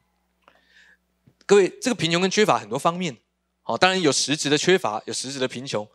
[1.47, 3.17] 各位，这个贫穷跟缺乏很多方面，
[3.63, 5.89] 好，当然有实质的缺乏，有实质的贫穷，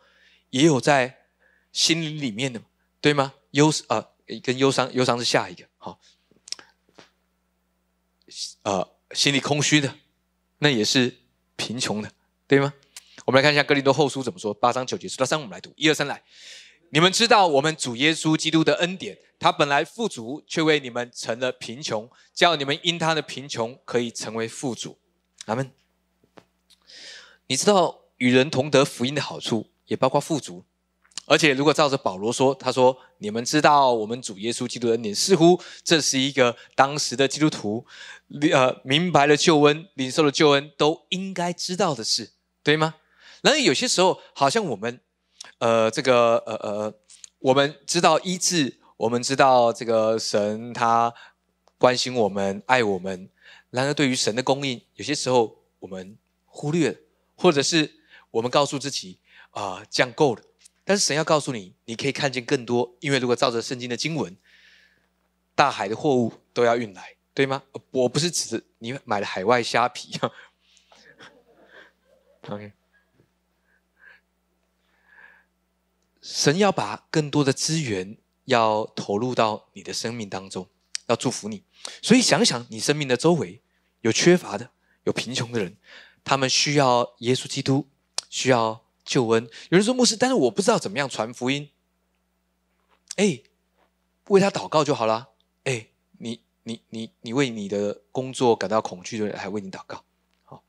[0.50, 1.26] 也有在
[1.72, 2.60] 心灵里面的，
[3.00, 3.34] 对吗？
[3.52, 4.10] 忧啊，
[4.42, 5.98] 跟忧伤，忧伤是下一个，好，
[8.62, 9.92] 呃，心里空虚的，
[10.58, 11.16] 那也是
[11.56, 12.12] 贫穷的，
[12.46, 12.74] 对吗？
[13.24, 16.22] 我们来看一下哥林多后书怎么说，八章九节，十到三，我们来读，一二三，来。
[16.92, 24.98] 你们知道我们主耶稣基督的恩典，他本来富足，却为你们成了贫穷，叫你们因他的贫穷可以成为富足。
[25.44, 25.70] 阿门。
[27.46, 30.64] 你知道与人同得福音的好处，也包括富足。
[31.26, 37.86] 而且如果照着保罗说，他说：“你们知道我们主耶稣基督的恩典，似乎这是一个当时的基督徒，
[38.52, 42.32] 呃，明白了救恩、领受了救恩都应该知道的事，
[42.64, 42.96] 对吗？”
[43.42, 45.00] 然而有些时候，好像我们。
[45.60, 46.94] 呃，这个呃呃，
[47.38, 51.12] 我们知道医治，我们知道这个神他
[51.76, 53.28] 关心我们、爱我们。
[53.68, 56.96] 然而，对于神的供应，有些时候我们忽略了，
[57.36, 57.92] 或者是
[58.30, 59.18] 我们告诉自己
[59.50, 60.42] 啊，这样够了。
[60.82, 64.34] 但是神要告诉你，你可以看见更多，因为如果照着圣经的经文，
[65.54, 67.62] 大海的货物都要运来，对吗？
[67.90, 70.32] 我不是指你买了海外虾皮啊。
[72.48, 72.72] OK。
[76.20, 80.68] 神要把更多的资源要投入到你的生命当中，
[81.06, 81.62] 要祝福你。
[82.02, 83.62] 所以想想你生命的周围
[84.02, 84.70] 有缺乏的、
[85.04, 85.76] 有贫穷的人，
[86.22, 87.88] 他们需要耶稣基督，
[88.28, 89.48] 需要救恩。
[89.70, 91.70] 有人说牧师，但是我不知道怎么样传福音。
[93.16, 93.40] 哎，
[94.28, 95.30] 为他祷告就好了。
[95.64, 95.86] 哎，
[96.18, 100.04] 你你你你为你的工作感到恐惧的人，还为你祷告，
[100.44, 100.62] 好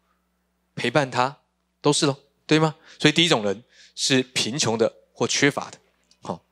[0.75, 1.39] 陪伴他
[1.81, 2.15] 都是喽，
[2.47, 2.77] 对吗？
[2.97, 5.00] 所以第一种人是贫穷的。
[5.21, 5.77] 或缺乏的，
[6.23, 6.43] 好，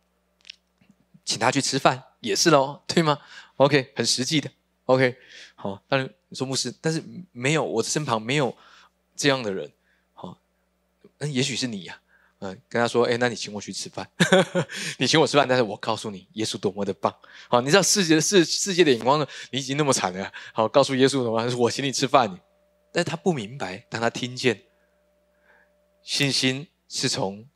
[1.25, 3.17] 请他去吃饭也是喽，对吗
[3.55, 4.51] ？OK，很实际的
[4.85, 5.17] ，OK，
[5.55, 5.81] 好。
[5.87, 8.55] 当然你说牧师，但是没有我的身旁没有
[9.15, 9.71] 这样的人，
[10.13, 10.37] 好，
[11.17, 11.99] 那也许是你呀，
[12.41, 14.07] 嗯，跟他说，哎，那你请我去吃饭，
[14.99, 17.11] 你请我吃饭，但是我告诉你，耶稣多么的棒，
[17.47, 19.27] 好，你知道世界世世界的眼光呢？
[19.49, 21.57] 你已经那么惨了，好，告诉耶稣什么？
[21.57, 22.39] 我请你吃饭，
[22.93, 24.61] 但他不明白，当他听见，
[26.03, 27.47] 信心是从。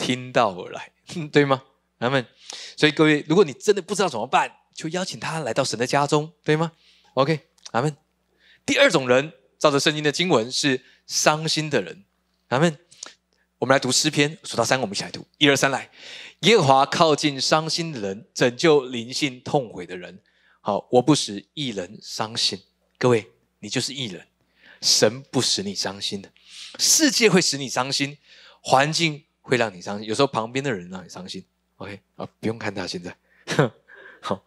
[0.00, 0.92] 听到而来，
[1.30, 1.62] 对吗？
[1.98, 2.26] 阿门。
[2.76, 6.72] 所以各位，如果你真的不知道怎么办，就邀请他来到神的家中，对吗
[7.14, 7.94] ？OK，阿门。
[8.64, 12.04] 第二种人，照着圣经的经文是伤心的人，
[12.48, 12.78] 阿门。
[13.58, 15.90] 我们来读诗篇，数到三，我们一起来读，一二三，来。
[16.40, 20.22] 耶和华靠近伤心的人，拯救灵性痛悔的人。
[20.62, 22.58] 好，我不使一人伤心。
[22.96, 24.26] 各位，你就是一人，
[24.80, 26.32] 神不使你伤心的，
[26.78, 28.16] 世界会使你伤心，
[28.62, 29.24] 环境。
[29.50, 31.44] 会让你伤心，有时候旁边的人让你伤心。
[31.76, 33.16] OK 啊，不用看他现在，
[34.20, 34.44] 好，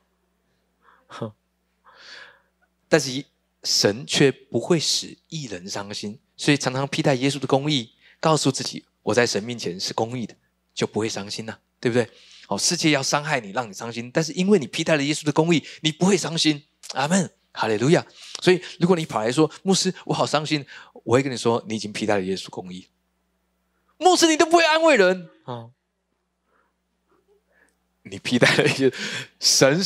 [2.88, 3.26] 但是
[3.64, 10.36] 神却不会使一人伤心，所以常常披戴耶稣的公义，告诉自己我在神面前是公义的，
[10.74, 12.10] 就不会伤心了，对不对？
[12.48, 16.64] 哦，世界要伤害你，让你伤心，但是因为你披戴了耶稣的公义，你不会伤心。
[16.94, 18.06] 阿门，哈利路亚。
[18.42, 20.64] 所以如果你跑来说牧师，我好伤心，
[21.04, 22.88] 我会跟你说，你已经披戴了耶稣公义。
[24.04, 25.70] 牧师，你都不会安慰人啊！
[28.04, 28.92] 你披戴了一些
[29.40, 29.82] 神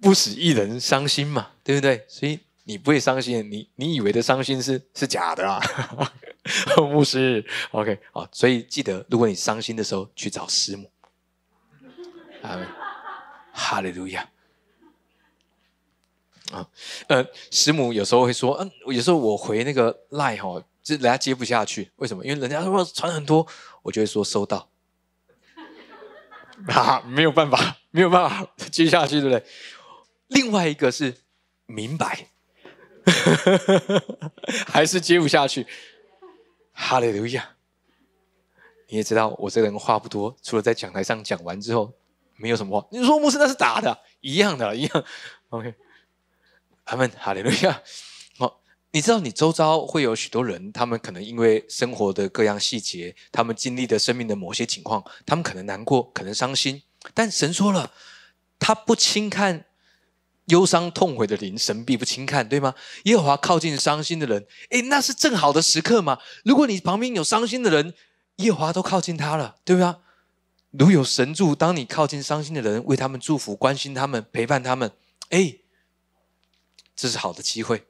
[0.00, 2.04] 不使一人伤心嘛，对不对？
[2.08, 5.60] 所以你不会伤心，你你以为的伤心是是假的啊？
[6.76, 10.90] 牧师，OK，好，所以记得，如果你伤心的时候去找师母。
[12.42, 12.66] 阿门，
[13.52, 14.28] 哈利路亚。
[16.50, 16.68] 啊，
[17.06, 22.24] 呃，师母有时候会说，嗯，有时候我回那个赖哈，就人家接不下去，为什么？
[22.24, 23.46] 因为人家说传很多，
[23.82, 24.70] 我就会说收到。
[26.68, 29.44] 啊，没有办法，没有办法接下去，对不对？
[30.28, 31.14] 另外一个是
[31.66, 32.28] 明白，
[34.68, 35.66] 还是接不下去。
[36.72, 37.56] 哈利路亚！
[38.88, 41.92] 你也知道，我这个人话不多，除了在讲台上讲完之后，
[42.36, 42.86] 没有什么话。
[42.90, 45.04] 你说牧师那是打的，一样的，一样。
[45.50, 45.74] OK，
[46.84, 47.82] 阿门，哈利路亚。
[48.92, 56.82] 你知道你周遭会有许多人，他们可能因为生活的各样细节，他们经历的生命的某些情况，他们可能难过，可能伤心。
[57.14, 57.92] 但神说了，
[58.58, 59.66] 他不轻看。
[60.46, 62.74] 忧伤痛悔的灵，神必不轻看，对吗？
[63.04, 66.18] 耶和华靠近伤心的人，诶，那是正好的时刻嘛。
[66.44, 67.94] 如果你旁边有伤心的人，
[68.36, 70.00] 耶和华都靠近他了，对吧？
[70.72, 74.90] 如有神助，当你靠近伤心的人，为他们祝福、关心他们、陪伴他们，
[75.28, 75.60] 诶，
[76.96, 77.84] 这是好的机会，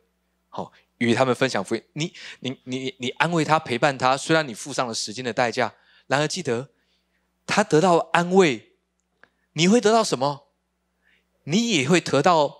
[0.50, 1.82] 好与他们分享福音。
[1.94, 5.74] 你、你、你、你安慰他、陪伴他，虽然你付上了时间的代价，
[6.06, 6.70] 然而记得，
[7.46, 8.72] 他得到安慰，
[9.54, 10.48] 你会得到什么？
[11.44, 12.56] 你也会得到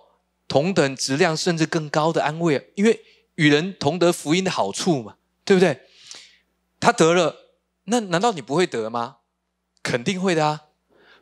[0.47, 5.81] 同等质量甚至更高的安慰，因为与人同得福音的好处嘛，对不对？
[6.79, 7.53] 他得了，
[7.85, 9.17] 那难道你不会得吗？
[9.83, 10.65] 肯定会的啊！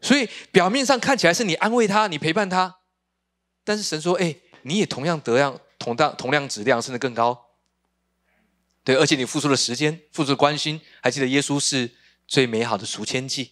[0.01, 2.79] 所以表面上看起来是你安慰他，你陪伴他，
[3.63, 5.59] 但是神说：“哎，你也同样得样，
[5.95, 7.47] 同样同量质量甚至更高。”
[8.83, 11.91] 对，而且你付出了时间，付出关心，还记得耶稣是
[12.27, 13.51] 最美好的赎千计，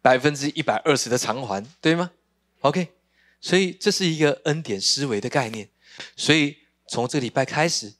[0.00, 2.12] 百分之一百二十的偿还，对吗
[2.60, 2.92] ？OK，
[3.40, 5.68] 所以这是一个恩典思维的概念。
[6.16, 7.94] 所以从这礼拜开始，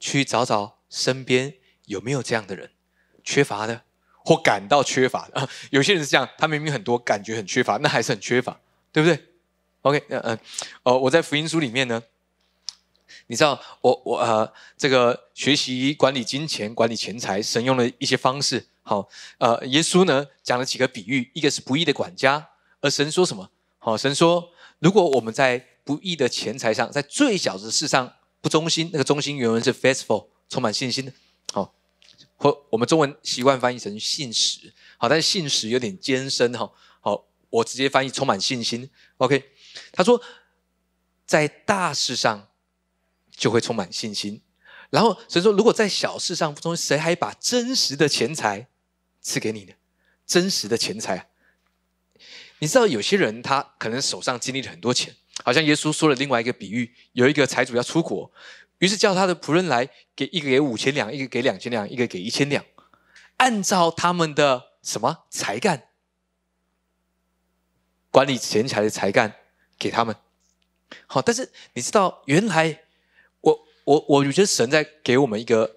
[0.00, 1.54] 去找找身边
[1.84, 2.70] 有没有这样的人，
[3.22, 3.82] 缺乏的
[4.24, 5.48] 或感到缺乏的。
[5.70, 8.58] 有些人是这样，他明明很多，感觉很缺乏，那还是很缺乏，
[8.90, 9.28] 对不对
[9.82, 10.38] ？OK，嗯嗯，
[10.82, 12.02] 哦，我在福音书里面呢，
[13.32, 18.66] 你知道，我我呃，这个学习管理金钱、管理钱财，神用了一些方式。
[18.82, 22.46] 好，呃，耶稣呢讲了几个比喻，一个是不义的管家，
[22.82, 23.48] 而神说什么？
[23.78, 31.12] 好，神说，如果我们在不义的钱财上，在最小的事上不忠心，那个忠心原文是 faithful，充满信心的。
[31.54, 31.72] 好，
[32.36, 34.74] 或我们中文习惯翻译成信实。
[34.98, 36.70] 好，但是信实有点艰深哈。
[37.00, 38.90] 好，我直接翻译充满信心。
[39.16, 39.42] OK，
[39.90, 40.20] 他说，
[41.24, 42.48] 在大事上
[43.36, 44.42] 就会充满信心。
[44.90, 48.68] 然后神说，如果在小事上不忠，谁还把真实的钱财
[49.20, 49.72] 赐给你呢？
[50.26, 51.26] 真实的钱财啊。
[52.58, 58.30] 你知道有些人他可能手上经历了很多钱，好像耶稣说了另外一个比喻，有一个财主要出国，
[58.78, 62.64] 于是叫他的仆人来，给一个给五千两，一个给两千两，一个给一千两，
[63.38, 65.88] 按照他们的什么才干，
[68.10, 69.34] 管理钱财的才干
[69.78, 70.14] 给他们。
[71.06, 72.81] 好，但是你知道原来
[73.84, 75.76] 我我觉得神在给我们一个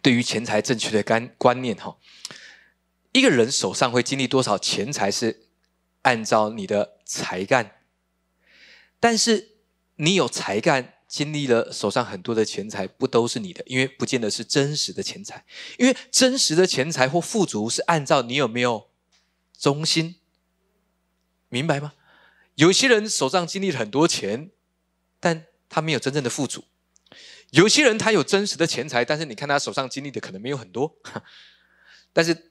[0.00, 1.96] 对于钱财正确的观观念哈，
[3.12, 5.48] 一个人手上会经历多少钱财是？
[6.02, 7.76] 按照你的才干，
[8.98, 9.50] 但是
[9.94, 13.62] 你有才干，经历了手上很多的钱财，不都是你的？
[13.68, 15.44] 因为不见得是真实的钱财，
[15.78, 18.90] 因为真实的钱财或富足是按照你有没有
[19.56, 20.16] 忠心，
[21.48, 21.92] 明白吗？
[22.56, 24.50] 有些人手上经历了很多钱，
[25.20, 26.62] 但他没有真正的富足；
[27.52, 30.94] 有些人他有真实的钱财，但是你看他手上经历的可能没有很多，
[32.12, 32.50] 但是。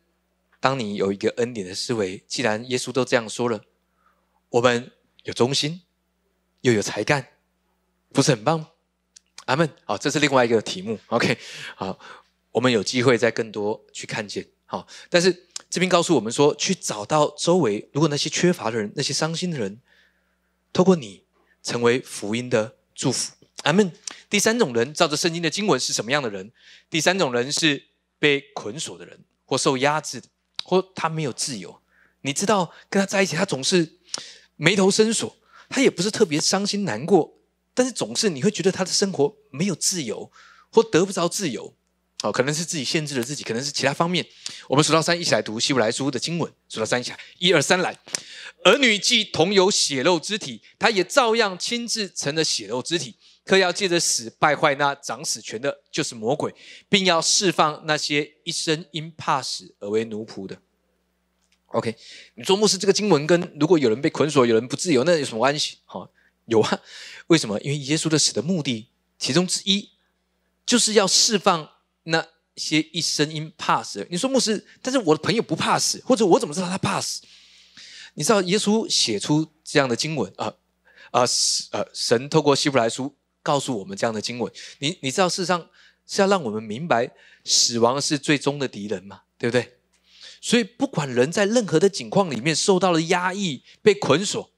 [0.63, 3.63] 当你有一个恩典的思维，既然耶稣都这样说了，
[4.49, 4.91] 我们
[5.23, 5.81] 有忠心，
[6.61, 7.29] 又有才干，
[8.13, 8.67] 不是很棒？
[9.45, 9.67] 阿门。
[9.85, 10.99] 好，这是另外一个题目。
[11.07, 11.35] OK，
[11.75, 11.97] 好，
[12.51, 14.47] 我们有机会再更多去看见。
[14.67, 19.81] 好，但是这边告诉我们说，去找到周围，如果那些缺乏的人，那些伤心的人，
[20.71, 21.23] 透过你
[21.63, 23.33] 成为福音的祝福。
[23.63, 23.91] 阿门。
[24.31, 26.51] 第三种人，照着圣经的经文是什么样的人？
[26.89, 30.27] 第三种人是被捆锁的人，或受压制的。
[30.63, 31.81] 或他没有自由，
[32.21, 33.97] 你知道跟他在一起，他总是
[34.55, 35.35] 眉头深锁，
[35.67, 37.39] 他也不是特别伤心难过，
[37.73, 40.31] 但是总是你会觉得他的生活没有自由，
[40.69, 41.75] 或得不着自由。
[42.21, 44.25] 哦，可能是自己限制了自己，可能是其他方面。
[44.69, 46.53] 我们数到三，一起来读希伯来书的经文。
[46.69, 47.99] 数到三，一起来，一二三，来。
[48.63, 53.15] 儿女既同有血肉之体，他也照样亲自成了血肉之体。
[53.43, 56.53] 可要借着死败坏那掌死权的，就是魔鬼，
[56.87, 60.57] 并要释放那些一生因怕死而为奴仆的。
[61.67, 61.95] OK，
[62.35, 65.77] 你说牧师这个经文跟如果有人被捆锁，有人不自由，那有什么关系？
[65.85, 66.11] 好，
[66.45, 66.81] 有啊。
[67.27, 67.59] 为什么？
[67.61, 69.91] 因为耶稣的死的目的，其中之一
[70.65, 71.69] 就是要释放
[72.03, 72.27] 那
[72.57, 74.05] 些一生因怕死。
[74.11, 77.21] 你说牧师，但是我的朋友不怕死，或者我怎么知道他怕死？
[78.15, 80.53] 你知道耶稣写出这样的经文啊
[81.11, 81.21] 啊，
[81.71, 84.51] 呃，神透过希伯来书告诉我们这样的经文。
[84.79, 85.69] 你你知道事实上
[86.05, 87.11] 是要让我们明白
[87.43, 89.21] 死亡是最终的敌人嘛？
[89.37, 89.77] 对不对？
[90.39, 94.51] 所以不管人在任何的境况里面受到了压抑、被捆锁，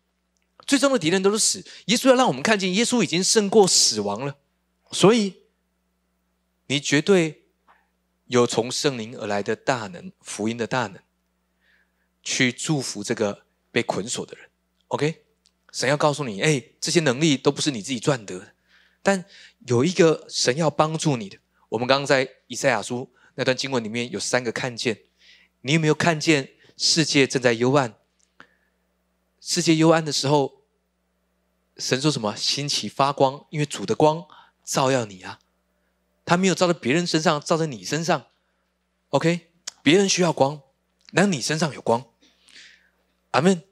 [0.65, 1.65] 最终的敌人都是死。
[1.85, 4.37] 耶稣要让我们看见，耶稣已经胜过死亡了。
[4.91, 5.35] 所以
[6.67, 7.43] 你绝对
[8.27, 10.99] 有从圣灵而来的大能，福音的大能。
[12.25, 14.49] 去祝福这个被捆锁的人
[14.87, 15.25] ，OK？
[15.73, 18.52] 神要告诉你，哎，这些能力都不是你自己赚得的，
[19.03, 19.25] 但
[19.67, 21.37] 有一个神要帮助你的。
[21.69, 25.01] 我们刚刚在以赛亚书那段经文里面有三个看见，
[25.61, 27.95] 你有没有看见世界正在幽暗？
[29.39, 30.63] 世界幽暗的时候，
[31.77, 32.35] 神说什么？
[32.35, 34.25] 兴起发光，因为主的光
[34.63, 35.39] 照耀你啊。
[36.25, 38.27] 他没有照在别人身上，照在你身上
[39.09, 39.51] ，OK？
[39.81, 40.61] 别人需要光，
[41.11, 42.05] 那你身上有光。
[43.31, 43.63] 阿门。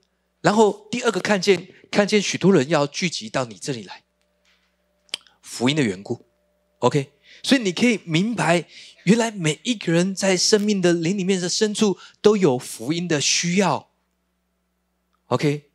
[0.42, 4.04] 然后第二个看见，看见许多人要聚集到你这里来，
[5.52, 6.26] 福音的缘故。
[6.80, 7.12] OK，
[7.44, 8.66] 所以你可以明白，
[9.04, 13.92] 原来每一个人在生命的灵里面的深处都有福音的需要。
[15.26, 15.70] OK，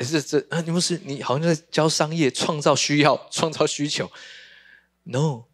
[0.00, 0.62] 是这啊？
[0.62, 4.10] 你不是你好像在教商业，创造需要， 创造需求。
[5.02, 5.44] No，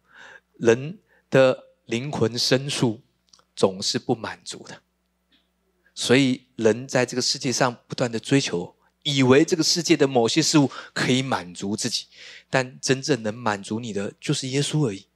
[0.53, 0.99] 人
[1.29, 3.01] 的灵魂深处。
[3.55, 4.81] 总是不满足的，
[5.93, 8.77] 所以人在这个世界上不断的追求，
[9.15, 12.05] 以为这个世界的某些事物可以满足自己，
[12.49, 15.07] 但真正能满足你的就是耶稣而已。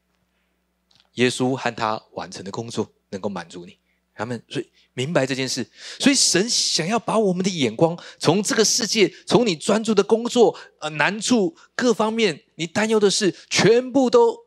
[1.13, 3.77] 耶稣和他完成的工作能够满足你，
[4.15, 5.69] 他们所以明白这件事，
[5.99, 14.39] 所以神想要把我们的眼光从这个世界，从你专注的工作呃难处各方面，你担忧的事，全部都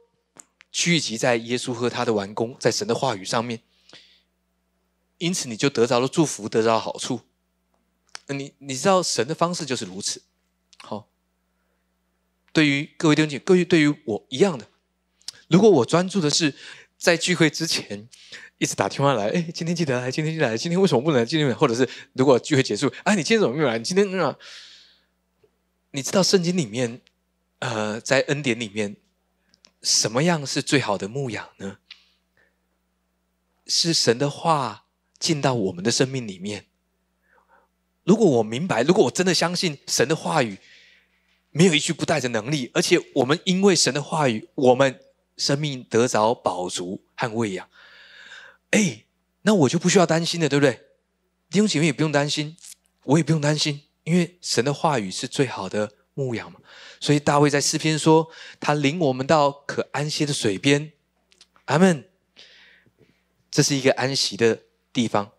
[0.73, 3.63] 聚集在耶稣和他的完工，在神的话语上面。
[5.19, 7.21] 因此，你就得着了祝福，得着好处。
[8.29, 10.23] 你你知道神的方式就是如此。
[10.79, 11.09] 好，
[12.53, 14.69] 对于各位弟兄姐妹，各位对于我一样的。
[15.49, 16.55] 如果我专注的是
[16.99, 18.09] 在聚会之前
[18.59, 21.55] 一直打电话来，哎，今天记得来，今天记得来，今天为什么不能今天？
[21.55, 23.79] 或者是如果聚会结束，哎，你今天怎么没有来？
[23.79, 24.37] 你今天啊？
[25.93, 27.01] 你知道圣经里面，
[27.61, 28.97] 呃，在恩典里面，
[29.83, 31.79] 什么样是最好的牧养呢？
[33.67, 34.85] 是神的话。
[35.19, 36.67] 进到我们的生命里面。
[38.07, 40.59] 如果我明白，如果我真的相信神的话语，
[41.51, 45.01] 没有一句不带着能力，而且我们因为神的话语，我们
[45.37, 47.69] 生命得着饱足和喂养，
[48.71, 49.05] 哎，
[49.43, 50.81] 那我就不需要担心了，对不对？
[51.51, 52.57] 弟兄姐妹也不用担心，
[53.05, 56.61] 我也不用担心，因为神的话语是最好的牧养嘛。
[57.01, 60.93] 所以大卫在诗篇说：“他领我们到可安歇的水边。”
[61.67, 62.09] 阿门。
[63.51, 64.63] 这是一个安息的。
[64.97, 65.31] 地方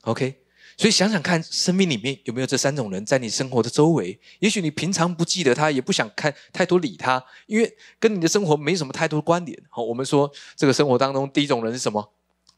[0.00, 0.42] ，OK，
[0.76, 4.18] 所以想想看，生命里面有没有这三种人在你生活的周围？
[4.40, 9.56] 也许你平常不记得他，也不想看太多理他，因为跟你的生活没什么太多关联。
[9.70, 12.12] 好，我们说这个生活当中第一种人是什么？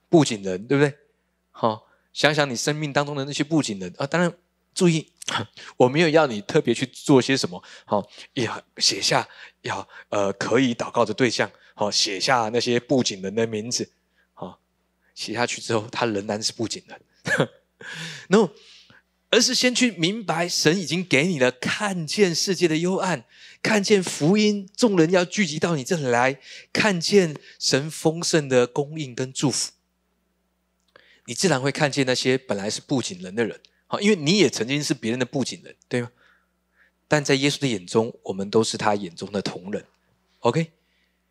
[0.08, 0.94] 布景人，对不对？
[1.50, 4.32] 好，想想你生命当中的那些布景人啊，当然
[4.74, 5.10] 注意，
[5.76, 7.62] 我没有要你特别去做些什么。
[7.84, 9.28] 好，要写下
[9.62, 13.90] 要呃可以祷告的对象，好，写下那些布景人的名字。
[14.32, 14.58] 好
[15.14, 16.82] 写下去之后，他仍然是不紧
[17.78, 17.86] 的。
[18.28, 18.50] no，
[19.30, 23.24] 而是先去明白，神已经给你了看见世界的幽暗，
[23.62, 26.40] 看见福音，众人要聚集到你这里来，
[26.72, 29.72] 看见神丰盛的供应跟祝福。
[31.26, 36.12] 你自然会看见那些本来是不紧人的人，好，因为你也曾经是别人的不紧人，对吗？
[37.08, 39.84] 但在耶稣的眼中，我们都是他眼中的同人。
[40.40, 40.72] OK，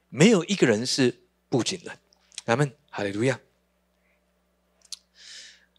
[0.10, 1.98] 没有一个人是不紧人。
[2.46, 3.40] 阿门，哈利路亚。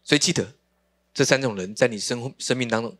[0.03, 0.55] 所以记得，
[1.17, 2.95] 这三种人在你生生命当中，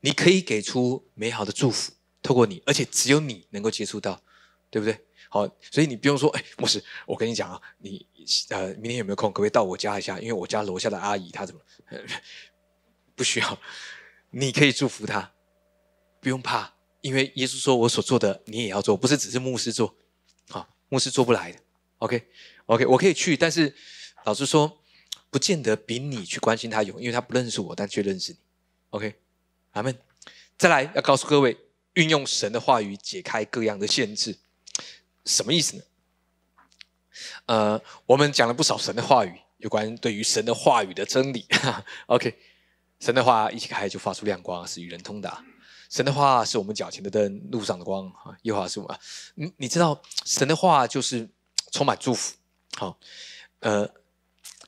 [0.00, 1.92] 你可以给出美好的祝福，
[2.22, 4.20] 透过你，而且只有你能够接触到，
[4.68, 5.02] 对不对？
[5.30, 8.06] 好，所以你不用说，哎，牧师，我跟你讲啊，你
[8.50, 10.20] 呃，明天有没有空，可不可以到我家一下？
[10.20, 11.60] 因为我家楼下的阿姨她怎么
[13.14, 13.58] 不需要，
[14.28, 15.32] 你可以祝福她，
[16.20, 19.96] 不用怕，因为耶稣说我所做的你也要做，不是只是牧师做，
[20.50, 21.58] 好，牧师做不来的。
[21.96, 23.74] OK，OK，我可以去，但是
[24.26, 24.83] 老师说。
[25.34, 28.38] 不见得比你去关心他有，因为他不认识我，但却认识你。
[28.90, 29.16] OK，
[29.72, 29.98] 阿门。
[30.56, 31.58] 再来要告诉各位，
[31.94, 34.38] 运用神的话语解开各样的限制，
[35.24, 35.82] 什么意思呢？
[37.46, 41.44] 呃，我们讲了不少神的话语，有关对于神的话语的真理。
[42.06, 42.38] OK，
[43.00, 45.44] 神的话一起开就发出亮光，是与人通达。
[45.90, 48.38] 神的话是我们脚前的灯，路上的光啊。
[48.42, 48.96] 耶和华是我们，
[49.34, 51.28] 你你知道神的话就是
[51.72, 52.36] 充满祝福。
[52.76, 52.96] 好，
[53.58, 53.90] 呃，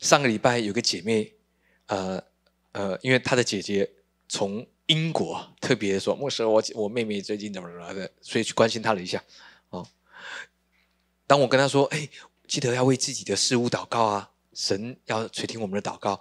[0.01, 1.33] 上个礼拜有个姐妹，
[1.87, 2.23] 呃
[2.73, 3.91] 呃，因为她的姐姐
[4.29, 9.23] 从英国特别说，牧师，我我妹妹最近怎么了的，所以去关心她了一下。
[9.71, 9.87] 哦，
[11.27, 12.09] 当我跟她说，哎，
[12.47, 16.21] 记得要为自己的事物祷告啊，神要垂听我们的祷告。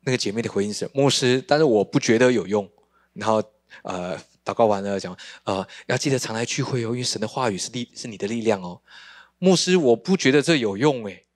[0.00, 2.70] 那个姐妹的回应是，牧师，但是我不觉得有用。
[3.12, 3.42] 然后。
[3.82, 8.80] 呃，祷告完了讲，呃，要记得常来聚会哦，因为神的话语是力，是你的力量哦。
[9.38, 11.26] 牧师，我不觉得这有用诶。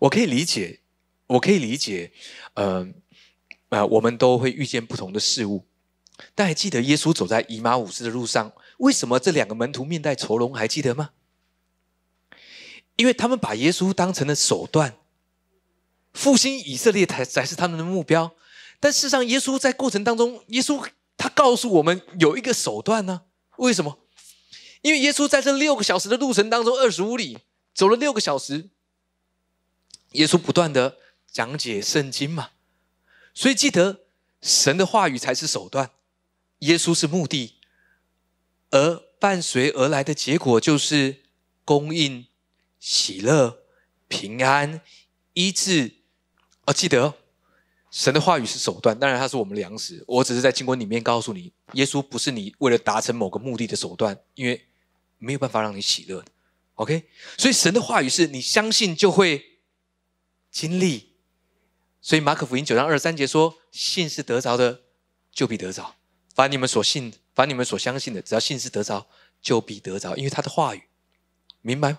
[0.00, 0.80] 我可以理解，
[1.26, 2.12] 我可以理解，
[2.54, 2.86] 呃，
[3.70, 5.66] 呃，我们都会遇见不同的事物。
[6.34, 10.54] 但还记得耶稣走在姨妈五斯的路上，为什么这两个门徒面带愁容？
[10.54, 11.10] 还记得吗？
[12.96, 14.96] 因为他们把耶稣当成了手段，
[16.12, 18.36] 复兴以色列才才是他们的目标。
[18.78, 23.22] 但事实上，耶稣在过程当中，耶稣他告诉我们有一个手段呢？
[23.56, 23.98] 为什么？
[24.82, 27.38] 因为耶稣在这六个小时的路程当中，二十五里
[27.74, 28.68] 走了六个小时，
[30.14, 30.96] 耶稣不断的
[31.30, 32.50] 讲解圣经嘛。
[33.32, 34.00] 所以记得，
[34.42, 35.90] 神的话语才是手段，
[36.60, 37.54] 耶稣是目的，
[38.70, 41.22] 而伴随而来的结果就是
[41.64, 42.26] 供应、
[42.80, 43.58] 喜乐、
[44.08, 44.80] 平安、
[45.34, 45.96] 医治。
[46.66, 47.14] 哦，记得。
[47.90, 50.02] 神的话语是手段，当然它是我们粮食。
[50.08, 54.66] 我只是在经文里面告诉你，耶稣不是你为了达成某个目的的手段，因为
[55.18, 56.24] 没有办法让你喜乐。
[56.74, 57.04] OK，
[57.38, 59.53] 所以神的话语是你相信就会
[60.54, 61.14] 经历。
[62.00, 64.82] 所以马可福音九章二十三节说：“信是得着的，
[65.32, 65.96] 就必得着。
[66.32, 69.06] 凡你们所信，凡你们所相信的，只要信是得着，
[69.42, 70.16] 就必得着。
[70.16, 70.82] 因为他的话语，
[71.60, 71.96] 明白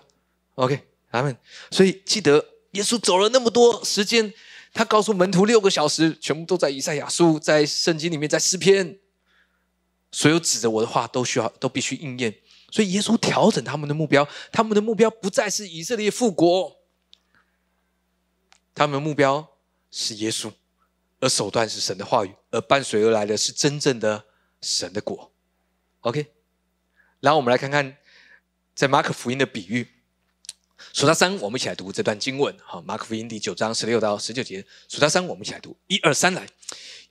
[0.54, 0.80] ？OK，
[1.10, 1.36] 阿门。
[1.70, 4.32] 所以记得耶稣走了那么多时间。”
[4.72, 8.98] 他告诉门徒六个小时，全部都在以赛亚书，在圣经里面，在诗篇，
[10.12, 12.34] 所有指着我的话都需要，都必须应验。
[12.70, 16.75] 所以耶稣调整他们的目标，他们的目标不再是以色列复国，
[18.76, 19.56] 他们的目标
[19.90, 20.52] 是耶稣，
[21.18, 24.26] 而手段是神的话语，而伴随而来的是真正的
[24.60, 25.32] 神的果。
[26.00, 26.26] OK，
[27.20, 27.96] 然后我们来看看
[28.74, 29.88] 在马可福音的比喻。
[30.92, 32.54] 数到三，我们一起来读这段经文。
[32.62, 34.62] 好，马可福音第九章十六到十九节。
[34.88, 35.74] 数到三，我们一起来读。
[35.86, 36.46] 一二三，来。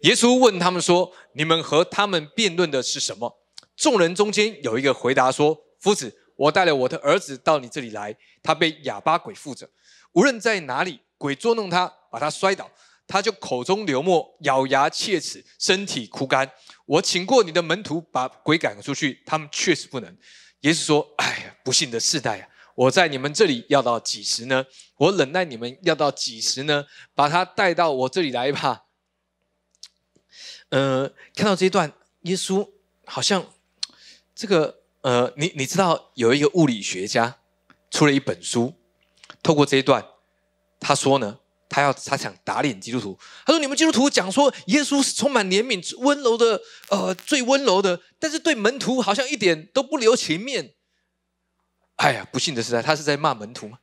[0.01, 3.39] 耶稣问他们说：“你们和他们辩论的是什么？”
[3.75, 9.67] 众人中间有一个回答说：“夫子，我带了我的儿子到你这里来，他被哑巴鬼附着，
[10.13, 12.69] 无论在哪里，鬼捉弄他，把他摔倒，
[13.07, 16.51] 他就口中流沫，咬牙切齿，身体枯干。
[16.85, 20.17] 我请过你的门徒把鬼赶出去，他们确实不能。”
[20.61, 24.65] 耶稣说：“哎呀，不幸的世代啊！”我在你们这里要到几时呢？
[24.97, 26.85] 我忍耐你们要到几时呢？
[27.13, 28.85] 把他带到我这里来吧。
[30.69, 31.93] 呃，看到这一段，
[32.23, 32.69] 耶稣
[33.05, 33.53] 好像
[34.33, 37.37] 这个呃，你你知道有一个物理学家
[37.91, 38.73] 出了一本书，
[39.41, 40.05] 透过这一段，
[40.87, 43.17] 他说呢，他要他想打脸基督徒。
[43.43, 50.75] 他说：你们基督徒讲说耶稣是充满怜悯、温柔的，呃，最温柔的，但是对门徒好像一点都不留情面。
[51.95, 53.79] 哎呀，不幸的时代，他是在骂门徒吗？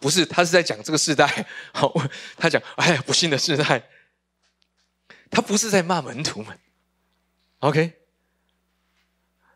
[0.00, 1.46] 不是，他是在讲这个时代。
[1.72, 1.94] 好，
[2.36, 3.88] 他讲，哎呀，不幸的时代，
[5.30, 6.58] 他不是在骂门徒们。
[7.60, 7.92] OK，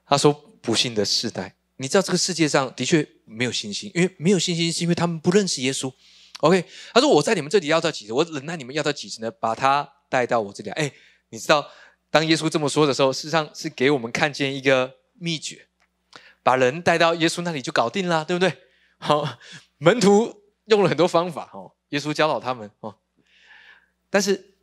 [0.06, 0.32] 他说
[0.62, 5.92] 不幸的时代，你知道这个世界上的确没有信心，因为没有信心是因为他们不认识耶稣。
[6.44, 8.12] OK，他说我在你们这里要到几时？
[8.12, 9.30] 我忍耐你们要到几时呢？
[9.30, 10.68] 把他带到我这里。
[10.72, 10.92] 哎，
[11.30, 11.70] 你知道，
[12.10, 15.68] 当耶稣这么说的时候，事实上是给我们看见一个秘诀。
[16.42, 18.58] 把人带到耶稣那里就搞定了，对不对？
[18.98, 19.38] 好，
[19.78, 22.94] 门徒用了很多方法，哦，耶稣教导他们，哦，
[24.10, 24.54] 但是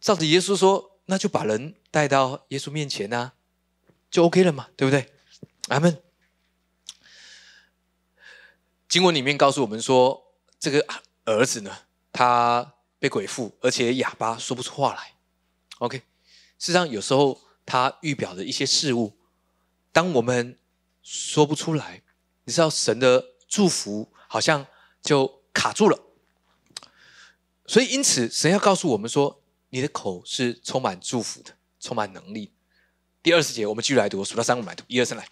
[0.00, 3.32] 照着耶稣说，那就把人带到耶稣面前呐，
[4.08, 5.12] 就 OK 了嘛，对不对？
[5.66, 6.00] 阿门。
[8.88, 10.86] 经文里面告诉我们说，这个
[11.24, 11.76] 儿子呢，
[12.12, 15.14] 他被鬼附，而且哑巴，说不出话来。
[15.78, 15.98] OK，
[16.58, 19.16] 事实上有时候他预表的一些事物，
[19.92, 20.58] 当我们
[21.02, 22.02] 说不出来，
[22.44, 24.66] 你知道神的祝福好像
[25.02, 25.98] 就卡住了，
[27.66, 32.52] 所以因此神要告诉我们说，你的口是充满祝福的，充满能力。
[33.22, 35.26] 第二十节我们继续来读，数到三我们来读，一二三来。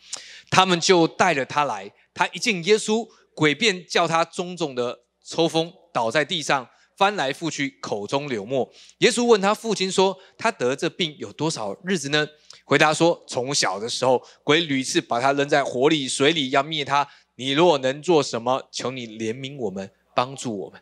[0.51, 8.72] 他们就带着他来，他一见耶稣，鬼便叫他种种的抽风，倒在地上，翻来覆去，口中流沫。
[8.99, 12.26] 耶稣问他父亲说：“他得这病有多少日子呢？”
[12.64, 17.09] 回答说：“从小的时候，鬼屡次把他扔在火里、水里，要灭他。
[17.34, 20.80] 你若能做什么，求你怜悯我们，帮助我们。”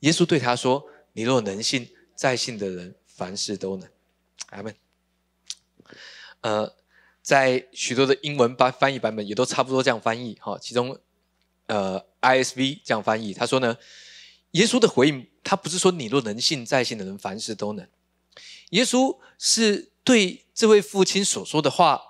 [0.00, 0.84] 耶稣对他说
[1.14, 3.88] ：“你若能信，在信的人凡事都能。”
[4.50, 4.74] 阿门。
[6.42, 6.74] 呃，
[7.22, 10.36] 在许多的英文版翻译版本也都差不多这样翻译。
[10.40, 10.98] 哈，其中
[11.66, 13.76] 呃 ISV 这样翻译，他说呢，
[14.52, 17.86] 耶稣的回应，他不是说你若能信，在信的人凡事都能。
[18.70, 22.00] 耶稣是对这位父亲所说的话，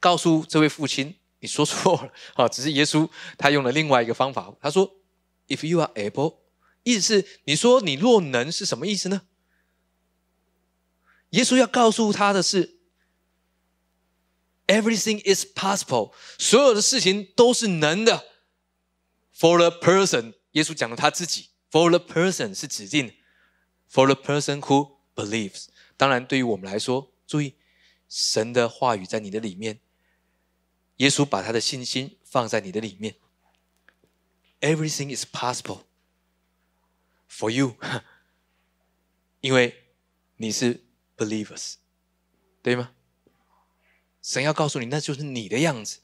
[0.00, 2.12] 告诉这位父亲，你说错了。
[2.34, 4.96] 啊，只是耶稣他用了另外一个方法，他说
[5.46, 6.38] ，If you are able，
[6.82, 9.22] 意思是你说你若能是什么意思呢？
[11.30, 12.78] 耶稣要告诉他的是
[14.66, 18.24] ，everything is possible，所有的事情都是能的。
[19.38, 23.14] For the person，耶稣讲了他自己，For the person 是指定
[23.90, 25.68] ，For the person who believes。
[25.96, 27.54] 当然，对于我们来说，注意
[28.08, 29.80] 神的话语在你的里面，
[30.96, 33.14] 耶稣把他的信心放在你的里面。
[34.60, 35.84] Everything is possible
[37.30, 37.76] for you，
[39.40, 39.84] 因为
[40.36, 40.84] 你是。
[41.18, 41.74] Believers，
[42.62, 42.92] 对吗？
[44.22, 45.98] 神要告诉你，那就是你的样子。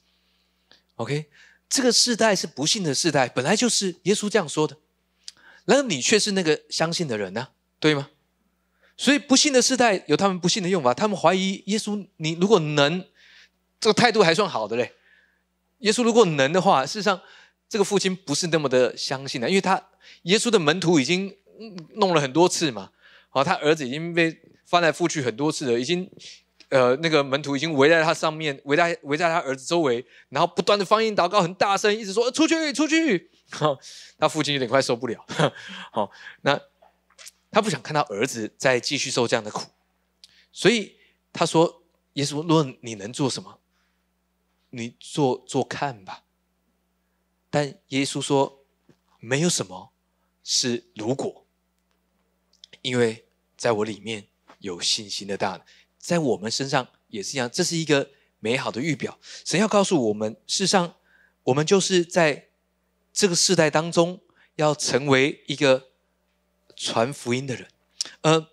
[0.95, 1.29] OK，
[1.69, 4.77] 这个世代是不幸的世代，本来就是耶稣这样说的。
[5.65, 7.49] 然而你却是那个相信的人呢，
[7.79, 8.09] 对吗？
[8.97, 12.07] 所以不幸的世代有他们不幸的用法，他们怀疑耶稣。
[12.17, 13.05] 你如果能，
[13.79, 14.93] 这个态度还算好的嘞。
[15.79, 17.21] 耶稣如果能的话，事实上
[17.67, 19.89] 这个父亲不是那么的相信的，因为他
[20.23, 21.35] 耶稣的门徒已经
[21.95, 22.91] 弄了很多次嘛。
[23.29, 24.41] 好，他儿子已经被。
[24.67, 26.09] 翻来覆去很多次了，已经，
[26.69, 33.29] 呃，那个门徒已经围在他上面，围在围在他儿子周围，然后不断的方言祷告，很大声，一直说出去出去。
[34.17, 35.23] 他父亲有点快受不了，
[35.91, 36.09] 好，
[36.41, 36.59] 那
[37.51, 39.69] 他不想看到儿子再继续受这样的苦，
[40.51, 40.97] 所以
[41.31, 43.59] 他说：“耶稣，若你能做什么，
[44.71, 46.23] 你做做看吧。”
[47.51, 48.65] 但耶稣说
[49.21, 49.91] ：“没有什么
[50.43, 51.45] 是如果，
[52.81, 54.27] 因为在我里面。”
[54.59, 55.63] 有信心的大，
[56.05, 59.17] 在我们身上也是一样，这是一个美好的预表。
[59.43, 60.97] 神要告诉我们，事实上，
[61.45, 62.49] 我们就是在
[63.11, 64.21] 这个世代当中，
[64.53, 65.89] 要成为一个
[66.75, 67.67] 传福音的人。
[68.21, 68.49] 呃，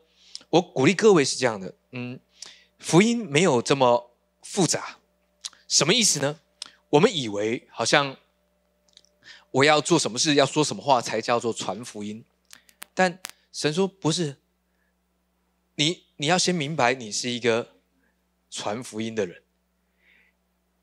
[0.48, 2.18] 我鼓励各位是这样的，嗯，
[2.78, 4.96] 福音没有这么复杂。
[5.68, 6.40] 什么意思呢？
[6.88, 8.16] 我们以为好像
[9.50, 12.24] 我要做什么事，要说什么话才叫做传福音，
[12.94, 13.20] 但
[13.53, 14.38] 神说不是。
[15.74, 17.81] 你你要先明白，你是一个
[18.49, 19.43] 传福音的人。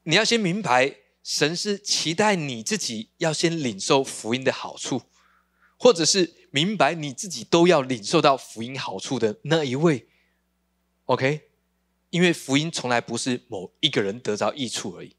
[0.04, 5.04] 你要先明白，神是期待你自己要先领受福音的好处，
[5.78, 10.10] 或者是明白你自己都要领受到福音好处的那一位。
[11.06, 11.50] OK，
[12.10, 15.16] 因为福音从来不是某一个人得着益处而已，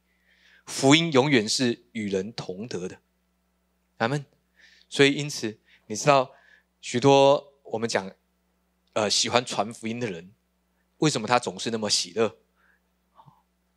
[0.67, 3.01] 福音永远是与人同得的。
[3.99, 4.27] 咱们，
[4.91, 6.33] 所以因此，你知道
[6.83, 8.13] 许多我们讲。
[8.93, 10.33] 呃，喜欢传福音的人，
[10.99, 12.37] 为什么他总是那么喜乐？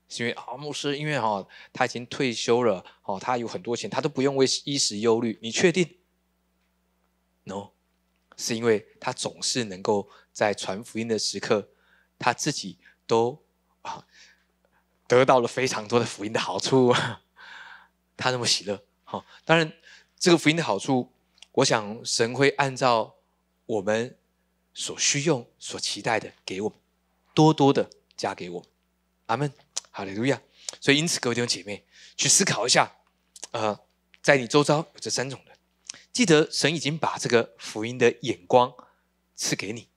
[0.09, 5.39] 是因为啊，牧师，因为哈，他已经退休了，哦，他有很多钱，他都不用为衣食忧虑。
[5.41, 5.97] 你确定
[7.43, 7.69] ？No，
[8.37, 11.69] 是因为他总是能够在传福音的时刻，
[12.17, 13.43] 他自己都
[13.81, 14.05] 啊
[15.07, 16.93] 得到了非常多的福音的好处，
[18.17, 18.83] 他那么喜乐。
[19.03, 19.71] 好，当然
[20.17, 21.11] 这个福音的好处，
[21.53, 23.15] 我想神会按照
[23.67, 24.17] 我们。
[24.73, 26.77] 所需用、所期待的，给我们
[27.33, 28.67] 多多的加给我们，
[29.27, 29.53] 阿门，
[29.91, 30.41] 哈利路亚。
[30.81, 31.85] 所以，因此，各位弟兄姐妹，
[32.17, 32.95] 去思考一下，
[33.51, 33.79] 呃，
[34.21, 35.55] 在你周遭有这三种人，
[36.11, 38.73] 记得神已经把这个福音的眼光
[39.35, 39.87] 赐给你。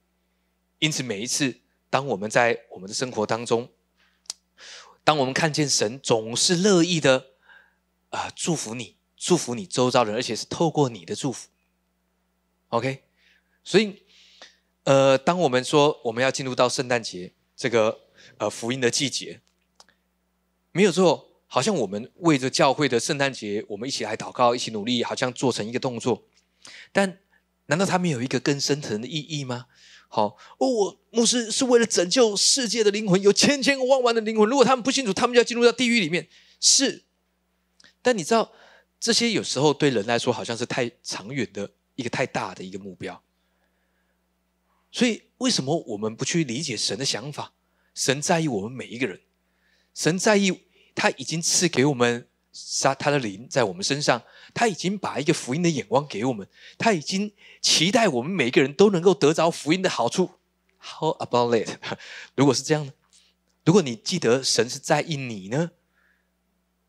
[0.79, 1.59] 因此，每一次
[1.89, 3.71] 当我们在我们的生活当中，
[5.03, 7.31] 当我们看见神总是乐意的
[8.09, 11.49] 啊祝福你、祝福你周遭人，而且是透过你的祝福
[12.69, 13.03] ，OK，
[13.63, 14.03] 所以。
[14.87, 18.05] 呃，当我们说我们要进入到圣诞节这个
[18.37, 19.41] 呃福音的季节，
[20.71, 26.23] 没有错，好像我们为着教会的圣诞节，我们一起来祷告，一起努力，好像做成一个动作。
[26.93, 27.19] 但
[27.65, 29.65] 难道他没有一个更深层的意义吗？
[30.07, 36.29] 好，哦我牧师是为了拯救世界的灵魂，有千千万万的灵魂，如果他们不清楚，他们就要进入到地狱里面。
[36.61, 37.03] 是，
[38.01, 38.53] 但你知道，
[39.01, 43.21] 这些有时候对人来说，好像是太长远的一个太大的一个目标。
[44.97, 47.53] 所以，为什么我们不去理解神的想法？
[47.93, 49.21] 神在意我们每一个人，
[49.93, 50.63] 神在意
[50.95, 52.27] 他已经赐给我们
[52.81, 54.23] 他他的灵在我们身上，
[54.55, 56.47] 他已经把一个福音的眼光给我们，
[56.79, 57.31] 他已经
[57.61, 60.31] 期待我们每一个人都能够得着福音的好处。
[60.79, 61.77] How about it？
[62.33, 62.91] 如果是这样呢？
[63.65, 65.69] 如果你记得神是在意你呢？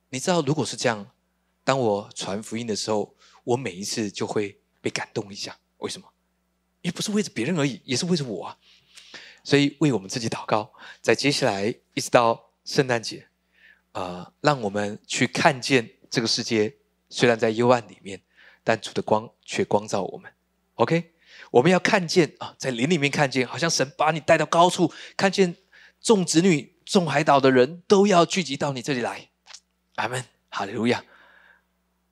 [0.09, 1.11] 你知道，如果是这样，
[1.63, 5.59] 当我传福音的时候，我每一次就会被感动一下。
[5.77, 6.09] 为什么？
[6.89, 8.57] 也不是为着别人而已，也是为着我啊！
[9.45, 10.72] 所以为我们自己祷告，
[11.03, 13.28] 在接下来一直到圣诞节，
[13.93, 16.74] 啊，让我们去看见这个世界
[17.11, 18.22] 虽然在幽暗里面，
[18.64, 20.32] 但主的光却光照我们。
[20.76, 21.12] OK，
[21.51, 25.57] 我们要看见啊，在林里面看见，好像神把你带到高处，看见
[26.01, 29.28] 众子女、众海岛的人都要聚集到你这里来。
[29.97, 31.05] 阿门，哈利路亚。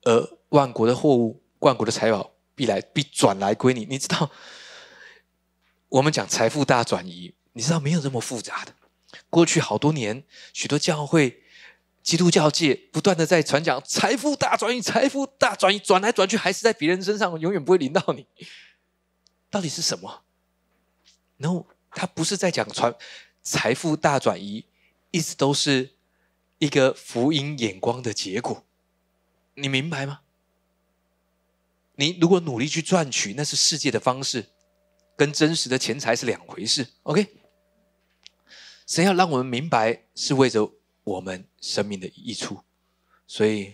[0.03, 3.85] 而万国的货物、万国的财宝必来必转来归你。
[3.85, 4.29] 你知道，
[5.89, 8.73] 我们讲财富大转移，你知道没有这么复杂的。
[9.29, 10.23] 过去好多年，
[10.53, 11.43] 许多教会、
[12.03, 18.27] 基督教界不断的在传讲财富大转移，财富大转移，转来转去还是在别人身上，永远不会临到你。
[19.49, 20.23] 到底是什么
[21.37, 22.93] ？No，他不是在讲传
[23.41, 24.65] 财富大转移，
[25.11, 25.91] 一直都是
[26.59, 28.65] 一个福音眼光的结果。
[29.53, 30.19] 你明白吗？
[31.95, 34.49] 你如果努力去赚取，那是世界的方式，
[35.17, 36.87] 跟真实的钱财是两回事。
[37.03, 37.27] OK，
[38.85, 40.71] 神要让我们明白，是为着
[41.03, 42.61] 我们生命的益处，
[43.27, 43.73] 所以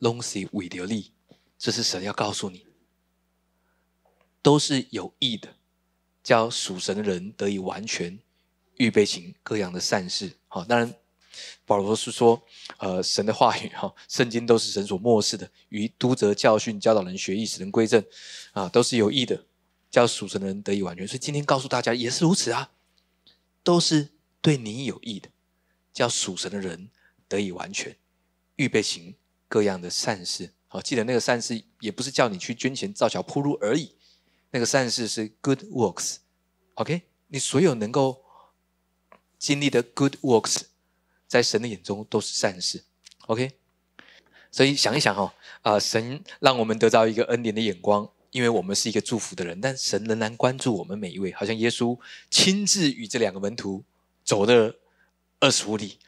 [0.00, 1.12] long see we 利，
[1.56, 2.66] 这是神要告诉你，
[4.42, 5.54] 都是有益的，
[6.22, 8.18] 叫属神的人得以完全
[8.76, 10.32] 预备行各样的善事。
[10.48, 10.94] 好，当然。
[11.64, 12.42] 保罗是说，
[12.76, 18.04] 呃，神的话语哈，圣经都是神所漠视的，与督责、教训、教导人学义，使人归正，
[18.52, 19.42] 啊，都是有益的，
[19.92, 21.06] 叫属神的人得以完全。
[21.06, 22.72] 所以今天告诉大家也是如此啊，
[23.62, 24.08] 都是
[24.40, 25.28] 对你有益的，
[25.92, 26.90] 叫属神的人
[27.28, 27.96] 得以完全，
[28.56, 29.14] 预备行
[29.46, 30.50] 各样的善事。
[30.66, 33.94] 好，记得那个善事也不是叫你去捐钱造桥铺路而已，
[34.50, 36.16] 那个善事是 good works。
[36.74, 38.24] OK，你所有能够
[39.38, 40.62] 经历的 good works。
[41.28, 42.84] 在神的眼中都是善事
[43.26, 43.52] ，OK。
[44.50, 51.96] 所以想一想哈，啊，神让我们得到一个恩典的眼光，因为我们是一个祝福的人，但神仍然关注我们每一位，好像耶稣
[52.28, 53.84] 亲自与这两个门徒
[54.24, 54.74] 走了
[55.38, 55.98] 二十五里，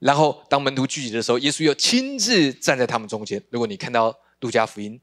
[0.00, 3.40] 然后当门徒聚集的时候，耶稣又亲自站在他们中间。
[3.50, 5.00] 如果你看到路加福音，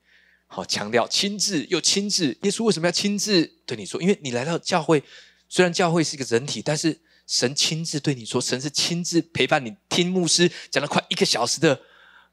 [0.47, 4.01] 好强调亲自又亲自，耶稣为什么要亲自对你说？
[4.01, 5.01] 因为你来到教会，
[5.47, 6.99] 虽然教会是一个整体，但是。
[7.27, 11.79] 神亲自对你说，神是亲自陪伴你听牧师讲了快一个小时的，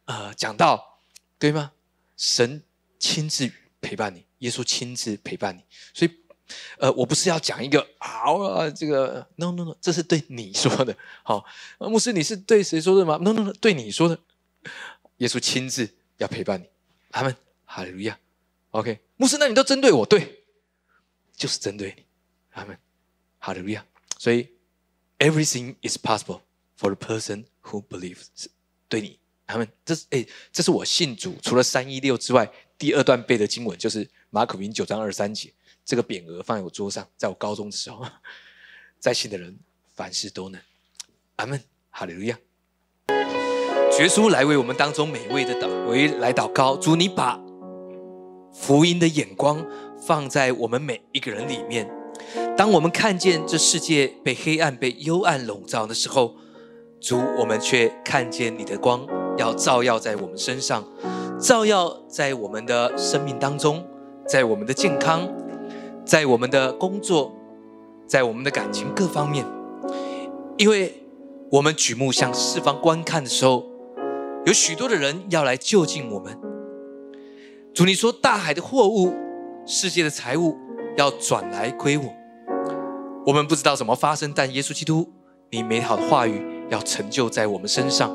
[0.06, 0.98] 呃，讲道，
[1.38, 1.70] 对吗？
[2.16, 2.64] 神
[2.98, 3.48] 亲自
[3.80, 5.62] 陪伴你，耶稣亲自陪伴你，
[5.92, 6.10] 所以，
[6.78, 11.44] 呃，我不是要讲一个啊，这个 no no no，这是对你说的，好，
[11.78, 14.18] 牧师你是对谁说的吗？no no no，对你说的，
[15.18, 16.66] 耶稣亲自要陪伴你，
[17.10, 18.18] 阿门，哈利路亚
[18.70, 20.44] ，OK，牧师，那你都针对我，对，
[21.36, 22.04] 就是针对你，
[22.50, 22.78] 阿门，
[23.38, 23.84] 哈利路亚，
[24.18, 24.48] 所以。
[25.20, 26.42] Everything is possible
[26.78, 28.46] for the person who believes。
[28.88, 29.18] 对你，
[29.48, 35.52] 他们这是哎，这是我信主除了三一六之外，第二段背的经文就是马可福音九章二三节。
[35.84, 38.04] 这个匾额放在我桌上，在我高中的时候，
[39.00, 39.58] 在信的人
[39.94, 40.60] 凡事都能。
[41.36, 42.38] 阿门，哈利路亚。
[43.90, 47.40] 绝书来为我们当中每位的祷为来祷告，主你把
[48.52, 49.66] 福音的眼光
[49.98, 51.90] 放在我们每一个人里面。
[52.56, 56.36] 当我们看见这世界被黑暗、被幽暗笼罩的时候，
[57.00, 59.06] 主，我们却看见你的光
[59.38, 60.84] 要照耀在我们身上，
[61.40, 63.88] 照耀在我们的生命当中，
[64.28, 65.26] 在我们的健康，
[66.04, 67.34] 在我们的工作，
[68.06, 69.46] 在我们的感情各方面。
[70.58, 71.02] 因为
[71.50, 73.64] 我们举目向四方观看的时候，
[74.44, 76.38] 有许多的人要来就近我们。
[77.72, 79.14] 主，你说大海的货物、
[79.64, 80.58] 世界的财物
[80.98, 82.04] 要转来归我。
[83.24, 85.10] 我们不知道怎么发生，但耶稣基督，
[85.50, 88.10] 你美好的话语要成就在我们身上。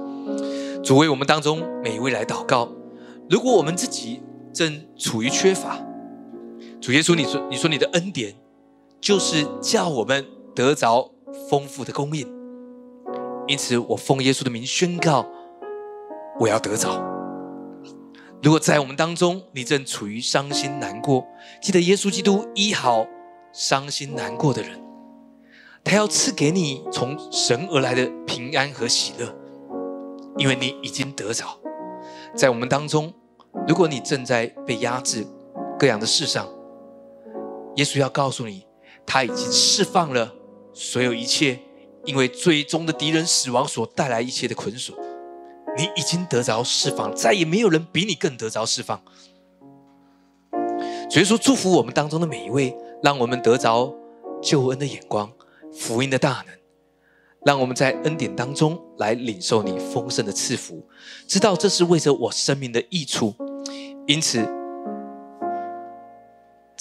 [0.83, 2.69] 主为我们当中每一位来祷告。
[3.29, 4.21] 如果我们自己
[4.53, 5.79] 正处于缺乏，
[6.83, 8.35] 主耶稣，你说你说你的恩典
[8.99, 11.09] 就是叫我们得着
[11.49, 12.27] 丰富的供应。
[13.47, 15.25] 因此，我奉耶稣的名宣告，
[16.41, 17.01] 我要得着。
[18.41, 21.25] 如果在我们当中你正处于伤心难过，
[21.61, 23.07] 记得耶稣基督医好
[23.53, 24.77] 伤心难过的人。
[25.85, 29.33] 他要赐给你从神而来的平安和喜乐，
[30.37, 31.45] 因为你已经得着。
[32.35, 33.13] 在我们当中，
[33.69, 35.25] 如果你正在被压制
[35.79, 36.45] 各样的事上，
[37.75, 38.65] 耶稣要告诉你，
[39.05, 40.33] 他已经释放了
[40.73, 41.59] 所有一切，
[42.05, 44.95] 因为最终的敌人死亡所带来一切的捆锁，
[45.77, 49.01] 你已经得着释放，再也没有人比你更得着释放。
[51.09, 53.93] 所以说，祝福我们当中的每一位，让我们得着
[54.41, 55.31] 救恩的眼光。
[55.71, 56.55] 福音的大能，
[57.45, 60.87] 让我们在恩典当中来领受你丰盛的赐福，
[61.27, 63.33] 知道这是为着我生命的益处。
[64.05, 64.47] 因此，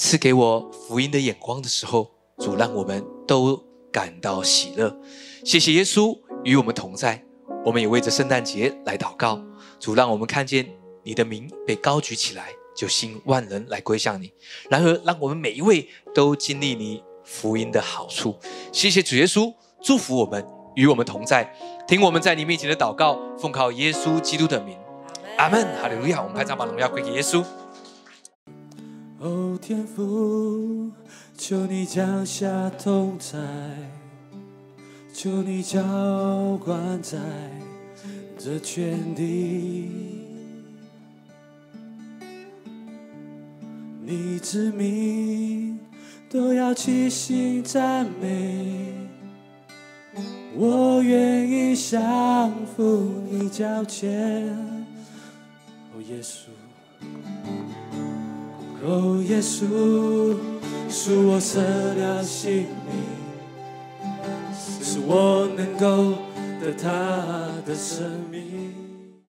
[0.04, 4.98] 赐给我福音的眼光的时候，主让我们都感到喜乐。
[5.44, 7.22] 谢谢耶稣与我们同在。
[7.64, 9.40] 我们也为着圣诞节来祷告，
[9.78, 10.68] 主让我们看见
[11.04, 14.32] 你的名被高举起来，就兴万人来归向你。
[14.68, 18.36] 然而，让我们每一位都经历你福音的好处。
[18.72, 20.44] 谢谢主耶稣，祝福我们
[20.74, 21.54] 与我们同在，
[21.86, 24.76] 听我们在你面前的祷告，奉靠耶稣基督的名，
[25.38, 25.64] 阿门。
[25.80, 26.20] 哈利路亚！
[26.20, 27.44] 我们拍掌把荣耀归给耶稣。
[29.24, 30.90] 哦，天父，
[31.38, 33.38] 求你降下同在。
[35.14, 35.80] 求你浇
[36.64, 37.18] 灌在
[38.36, 39.88] 这全地，
[44.00, 45.78] 你之名
[46.28, 48.92] 都要齐心赞美。
[50.56, 54.48] 我愿意降服你脚前，
[55.94, 56.48] 哦耶稣，
[58.84, 60.36] 哦耶稣，
[60.88, 61.60] 是我舍
[61.94, 63.22] 掉性命。
[64.54, 66.18] 使我能够
[66.60, 66.90] 得他
[67.64, 68.81] 的生命。